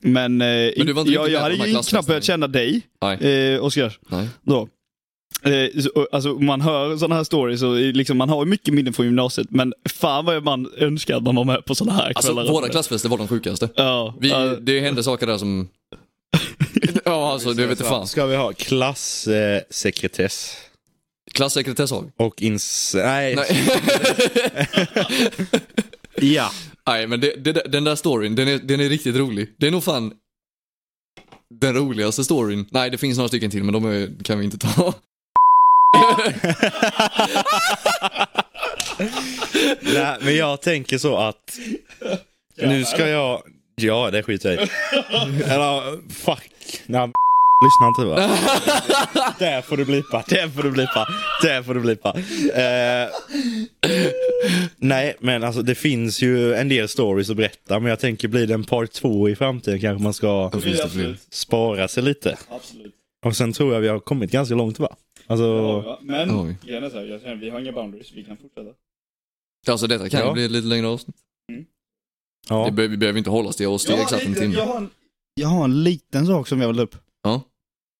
[0.00, 3.52] Men, eh, Men du var inte jag, jag hade ju knappt börjat känna dig, Nej.
[3.54, 3.96] eh, Oskar.
[4.08, 4.28] Nej.
[4.42, 4.68] Då.
[5.44, 8.92] Eh, så, alltså, man hör sådana här stories och liksom, man har ju mycket minnen
[8.92, 12.32] från gymnasiet, men fan vad man önskar att man var med på sådana här Alltså
[12.34, 12.52] kvällar.
[12.52, 13.68] våra klassfester var de sjukaste.
[13.76, 15.68] Ja, Vi, ja, det hände saker där som...
[17.04, 18.06] ja alltså det vet fan.
[18.06, 18.52] Ska vi ha?
[18.52, 20.71] Klassekretess har
[21.40, 22.24] vi.
[22.24, 22.94] och ins...
[22.94, 23.36] Nej.
[23.36, 23.68] Nej.
[26.22, 26.50] Ja.
[26.86, 29.48] Nej men det, det, den där storyn, den är, den är riktigt rolig.
[29.56, 30.12] Det är nog fan
[31.60, 32.66] den roligaste storyn.
[32.70, 34.94] Nej det finns några stycken till men de är, kan vi inte ta.
[39.80, 41.58] Nej, men jag tänker så att
[42.56, 43.42] nu ska jag...
[43.74, 44.70] Ja, det skiter jag i.
[45.42, 46.50] Eller fuck.
[46.86, 47.10] Nej,
[47.64, 48.16] lyssna inte va?
[49.38, 51.06] Där får du blipa, där får du blipa,
[51.42, 52.14] där får du blipa.
[52.54, 53.08] Eh,
[54.76, 58.46] nej, men alltså det finns ju en del stories att berätta, men jag tänker blir
[58.46, 60.50] det en part två i framtiden kanske man ska
[61.30, 62.38] spara sig lite.
[62.48, 62.94] Absolut.
[63.26, 64.96] Och sen tror jag vi har kommit ganska långt va?
[65.26, 65.44] Alltså,
[65.86, 66.56] Ja, men Oj.
[66.66, 68.70] grejen är så här, jag känner, vi har inga boundaries, vi kan fortsätta.
[69.70, 70.32] Alltså detta kan Ja.
[70.32, 71.16] bli ett lite längre avsnitt.
[72.48, 72.64] ja.
[72.64, 74.54] Det be- vi behöver inte hålla oss till oss till exakt en timme.
[74.54, 74.90] jag, har en,
[75.34, 76.96] jag har en liten sak som jag vill upp.
[77.22, 77.40] Ja.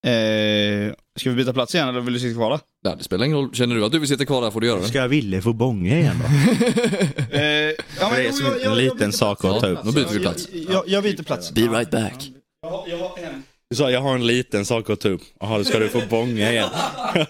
[0.07, 2.61] Eh, ska vi byta plats igen eller vill du sitta kvar där?
[2.85, 3.55] Nej, det spelar ingen roll.
[3.55, 4.87] Känner du att du vill sitta kvar där får du göra det.
[4.89, 6.25] Ska jag ville få bånga igen då?
[7.37, 9.79] Eh, ja, men det är som en liten sak att ta upp.
[9.85, 10.49] Då byter vi plats.
[10.53, 11.53] Jag, jag, jag byter plats.
[11.53, 12.31] Be right back.
[12.63, 13.43] Jag har, jag har en.
[13.71, 15.23] Du sa jag har en liten sak att ta upp.
[15.41, 16.69] Jaha, då ska du få bånga igen.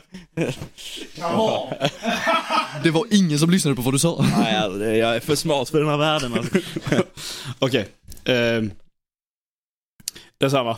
[2.83, 4.27] Det var ingen som lyssnade på vad du sa.
[4.39, 6.35] Nej, alltså, det- jag är för smart för den här världen.
[6.35, 6.59] Alltså.
[7.59, 7.89] Okej.
[8.25, 8.63] Eh,
[10.41, 10.77] detsamma.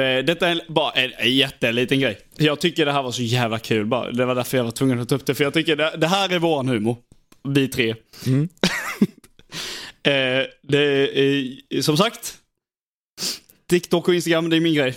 [0.00, 2.18] Eh, detta är bara en, en jätteliten grej.
[2.36, 4.10] Jag tycker det här var så jävla kul bara.
[4.10, 5.34] Det var därför jag var tvungen att ta upp det.
[5.34, 6.96] För jag tycker det, det här är våran humor.
[7.48, 7.94] Vi tre.
[8.26, 8.42] Mm.
[10.02, 12.39] eh, det är, som sagt.
[13.70, 14.94] TikTok och Instagram, det är min grej.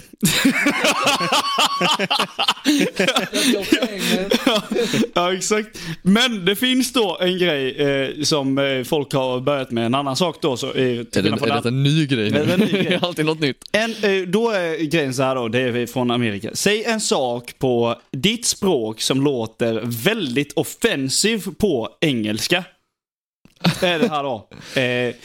[5.14, 5.80] ja, exakt.
[6.02, 9.86] Men det finns då en grej eh, som eh, folk har börjat med.
[9.86, 10.58] En annan sak då.
[10.58, 12.38] Så, eh, Är det, är det en ny grej nu?
[12.40, 12.84] Är det en ny grej?
[12.90, 13.58] Det är alltid något nytt.
[13.72, 16.50] en, eh, då är grejen så här då, det är från Amerika.
[16.54, 22.64] Säg en sak på ditt språk som låter väldigt offensiv på engelska.
[23.82, 24.50] är det här då.
[24.82, 25.16] Eh,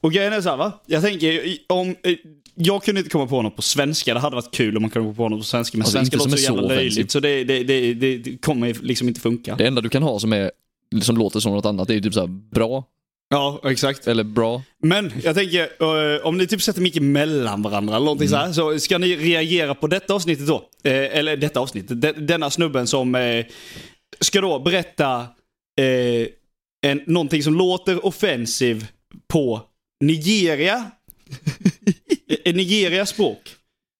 [0.00, 2.14] och grejen är så här va, jag tänker om eh,
[2.58, 5.06] jag kunde inte komma på något på svenska, det hade varit kul om man kunde
[5.06, 7.62] komma på något på svenska, men Alltså, svenska låter så jävla löjligt så det, det,
[7.62, 9.56] det, det, kommer liksom inte funka.
[9.56, 10.50] Det enda du kan ha som, är,
[11.02, 12.84] som låter som något annat det är ju typ såhär bra,
[13.30, 14.06] Ja, exakt.
[14.06, 14.62] eller bra.
[14.82, 18.52] Men jag tänker, eh, om ni typ sätter mycket mellan varandra eller någonting så här,
[18.52, 20.68] så ska ni reagera på detta avsnittet då.
[20.84, 23.46] Eh, eller detta avsnittet, de, denna snubben som eh,
[24.20, 25.26] ska då berätta
[26.82, 28.86] en, någonting som låter offensiv
[29.28, 29.60] på
[30.00, 30.90] Nigeria.
[32.44, 33.38] Eh, Nigerias språk.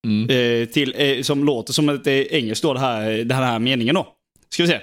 [0.07, 0.31] Mm.
[0.31, 3.95] Eh, till, eh, som låter som ett eh, engelskt då, det här, den här meningen
[3.95, 4.15] då.
[4.53, 4.81] Ska vi se.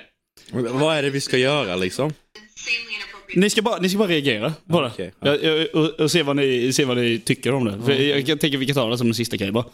[0.52, 2.14] Vad är det vi ska göra liksom?
[3.36, 4.88] Ni ska bara, ni ska bara reagera på det.
[4.88, 5.36] Okej, ja.
[5.36, 7.82] Ja, ja, och, och se, vad ni, se vad ni tycker om det.
[7.86, 9.66] För jag, jag tänker vi kan ta det som den sista grejen bara.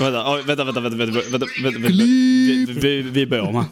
[0.00, 1.88] Vänta, vänta, vänta, vänta, vänta, vänta, vänta, vänta.
[1.88, 3.64] Vi, vi, vi börjar om här.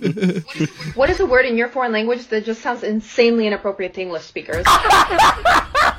[0.97, 4.25] What is a word in your foreign language that just sounds insanely inappropriate to English
[4.25, 4.67] speakers?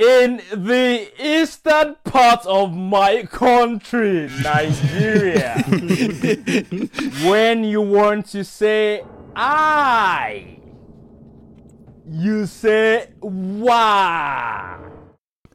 [0.00, 5.56] In the eastern part of my country, Nigeria,
[7.28, 9.02] when you want to say
[9.36, 10.56] I,
[12.08, 14.78] you say wa.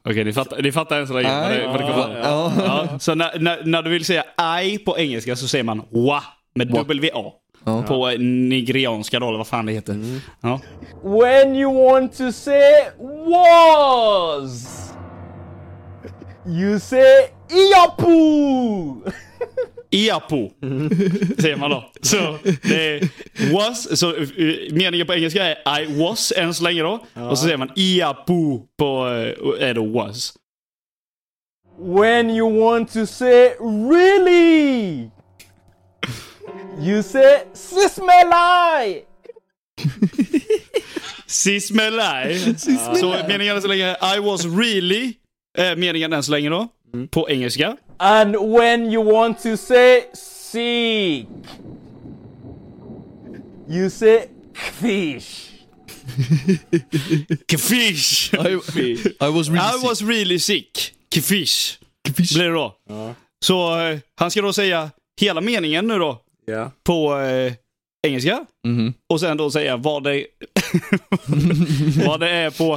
[0.04, 2.18] Okej, ni fattar, ni fattar än så länge vad det, vad det kommer vara.
[2.18, 2.52] Ja.
[2.58, 4.24] Ja, så när, när, när du vill säga
[4.62, 6.22] I på engelska så säger man wa
[6.54, 7.32] med W-A.
[7.66, 7.82] Ja.
[7.82, 10.20] På nigerianska då, eller vad fan det heter.
[10.40, 10.60] Ja.
[11.02, 12.72] When you want to say
[13.26, 14.92] was,
[16.46, 19.10] you say Iyapu.
[19.90, 20.50] Iapo,
[21.38, 21.90] säger man då.
[22.00, 23.10] Så det är
[23.52, 24.26] was, så eh,
[24.72, 27.00] meningen på engelska är I was än så länge då.
[27.14, 29.06] Och så säger man Iapo på,
[29.58, 30.32] eh, är då was.
[31.78, 33.50] When you want to say
[33.90, 35.10] really,
[36.80, 39.02] you say sismelai.
[41.26, 42.54] Sismelai.
[43.00, 45.12] Så meningen än så länge I was really,
[45.58, 46.68] är meningen än så länge då.
[47.10, 47.76] På engelska.
[47.98, 51.26] And when you want to say sick,
[53.68, 55.50] you say fish.
[57.48, 58.34] Kfish.
[58.34, 58.58] I,
[59.20, 60.92] I was really I was really sick.
[61.10, 61.78] Kfish.
[62.16, 62.76] Blir det då.
[63.44, 66.20] Så eh, han ska då säga hela meningen nu då.
[66.46, 66.70] Ja.
[66.84, 67.52] På eh,
[68.06, 68.46] engelska.
[68.66, 68.94] Mhm.
[69.12, 70.26] Och sen då säga vad det,
[72.06, 72.74] vad det är på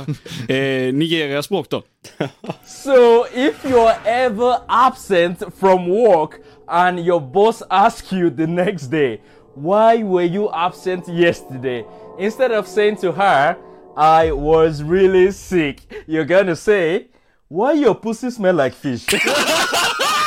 [0.53, 1.83] eh, Nigerias språk då.
[2.65, 6.31] So if you're ever absent from work
[6.67, 9.21] and your boss asks you the next day,
[9.55, 11.85] why were you absent yesterday?
[12.19, 13.55] Instead of saying to her,
[13.97, 17.07] I was really sick, you're gonna say,
[17.49, 19.05] why your pussy smell like fish?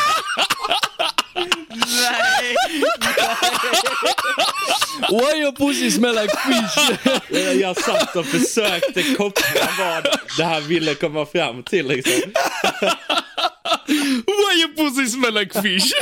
[5.11, 6.99] Why your pussy smell like fish?
[7.61, 10.05] Jag, satt och försökte koppla vad
[10.39, 12.33] det här ville komma fram till liksom.
[14.27, 15.93] Why your pussy smell like fish?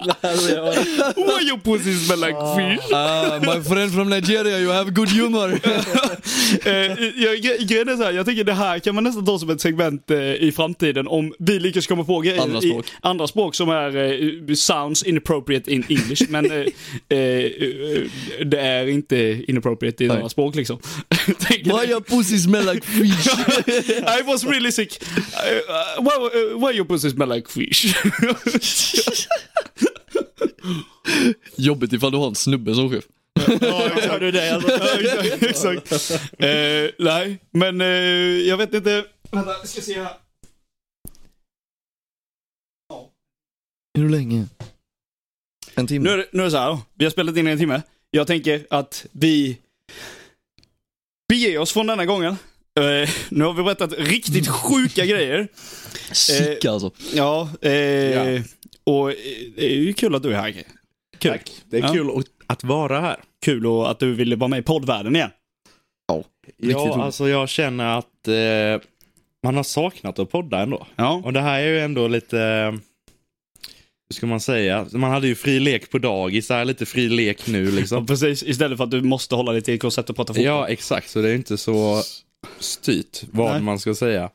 [0.00, 2.92] Why your pussy smell like fish?
[2.92, 5.60] Ah, my friend from Nigeria, you have good humor.
[6.64, 9.38] Eh, jag, gre- grejen är så här, jag tycker det här kan man nästan ta
[9.38, 12.86] som ett segment eh, i framtiden om vi lyckas komma på grejer Andra i språk.
[13.00, 16.22] andra språk som är eh, sounds inappropriate in English.
[16.28, 16.56] men eh,
[17.08, 18.02] eh, eh,
[18.46, 20.16] det är inte inappropriate i Nej.
[20.16, 20.78] några språk liksom.
[21.38, 23.26] Tänker Why your pussy smell like fish?
[24.18, 25.02] I was really sick.
[25.02, 27.94] Uh, uh, why, uh, why your pussy smell like fish?
[31.56, 33.04] Jobbigt ifall du har en snubbe som chef.
[33.60, 34.20] ja, exakt.
[34.20, 34.54] du det?
[34.54, 34.70] Alltså?
[34.70, 35.92] Ja, exakt.
[35.92, 36.32] exakt.
[36.38, 37.86] Eh, nej, men eh,
[38.48, 39.04] jag vet inte.
[39.30, 40.12] Vänta, jag ska se här.
[43.98, 44.46] Hur länge?
[45.74, 46.04] En timme?
[46.04, 46.78] Nu är, det, nu är det så här.
[46.94, 47.82] Vi har spelat in i en timme.
[48.10, 49.58] Jag tänker att vi
[51.28, 52.36] beger oss från denna gången.
[52.80, 55.48] Eh, nu har vi berättat riktigt sjuka grejer.
[56.12, 56.90] Sick alltså.
[57.14, 58.42] Ja, eh, Ja.
[58.84, 59.16] Och eh,
[59.56, 60.52] det är ju kul att du är här.
[61.18, 61.30] Kul.
[61.32, 61.50] Tack.
[61.70, 61.92] Det är Ja.
[61.92, 62.10] kul
[62.46, 63.16] att- vara här.
[63.44, 65.30] Kul och att du ville vara med i poddvärlden igen.
[66.08, 66.24] Ja,
[66.62, 66.76] roligt.
[66.96, 68.88] alltså jag känner att eh,
[69.44, 70.86] man har saknat att podda ändå.
[70.96, 75.26] Ja, Och det här är ju ändå lite, eh, hur ska man säga, man hade
[75.26, 78.06] ju fri lek på dagis, det här är lite fri lek nu ja liksom.
[78.06, 78.42] precis.
[78.42, 80.44] Istället för att du måste hålla dig till ett koncept och prata fotboll.
[80.46, 82.02] Ja, exakt, så det är inte så
[82.58, 83.62] styrt vad Nej.
[83.62, 84.30] man ska säga.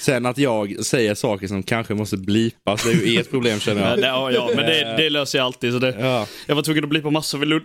[0.00, 3.80] Sen att jag säger saker som kanske måste blipas, det är ju ert problem känner
[3.82, 3.98] Ja, jag.
[3.98, 5.72] det, ja, ja, men det, det löser jag alltid.
[5.72, 6.26] Så det, Ja.
[6.46, 7.62] jag var tvungen att bli på massor vid Lud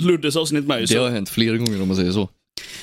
[0.00, 0.80] Luddes avsnitt med.
[0.82, 1.02] Det Så.
[1.02, 2.28] har hänt flera gånger om man säger så.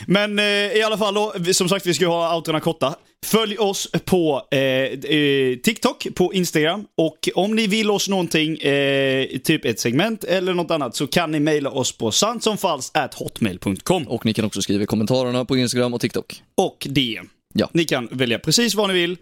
[0.07, 2.95] Men eh, i alla fall då, som sagt vi ska ha outrorna korta.
[3.25, 9.27] Följ oss på eh, eh, TikTok, på Instagram och om ni vill oss någonting, eh,
[9.43, 14.33] typ ett segment eller något annat så kan ni mejla oss på santsomfalskt.hotmail.com Och ni
[14.33, 16.41] kan också skriva i kommentarerna på Instagram och TikTok.
[16.57, 17.29] och DM.
[17.57, 17.69] Ja.
[17.73, 19.17] Ni kan välja precis vad ni vill.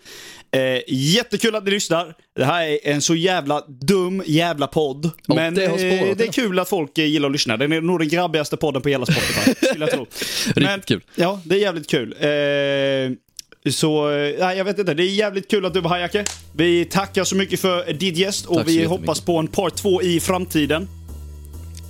[0.52, 2.16] Eh, jättekul att ni lyssnar.
[2.36, 5.12] Det här är en så jävla dum jävla podd.
[5.26, 6.32] Ja, men det eh, spårat, det är ja.
[6.32, 7.58] kul att folk eh, gillar att lyssna.
[7.58, 10.08] Den är nog den grabbigaste podden på hela Spotify, skulle jag tro.
[10.56, 11.02] Riktigt kul.
[11.16, 12.16] Ja, det är jävligt kul.
[12.20, 14.94] Eh, så, eh, nej, jag vet inte.
[14.94, 16.26] Det är jävligt kul att du var här Jacke.
[16.56, 20.20] Vi tackar så mycket för ditt gäst och vi hoppas på en part två i
[20.20, 20.88] framtiden.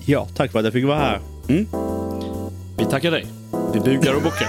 [0.06, 1.20] ja, tack för att jag fick vara här.
[2.78, 3.43] Vi tackar dig.
[3.74, 4.48] Vi bugar och bockar.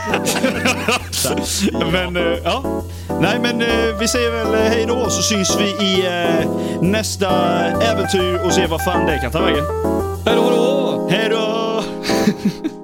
[1.92, 2.82] men, eh, ja.
[3.20, 6.50] Nej, men eh, vi säger väl eh, hej då så syns vi i eh,
[6.80, 7.30] nästa
[7.66, 9.64] äventyr och ser vad fan det kan ta vägen.
[10.26, 11.08] Hej då då!
[11.10, 11.82] Hej då!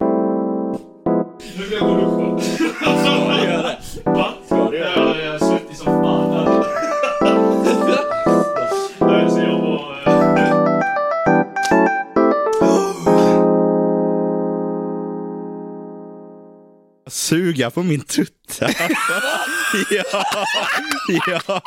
[17.11, 18.69] Suga på min tutta.
[19.91, 20.25] ja,
[21.27, 21.63] ja.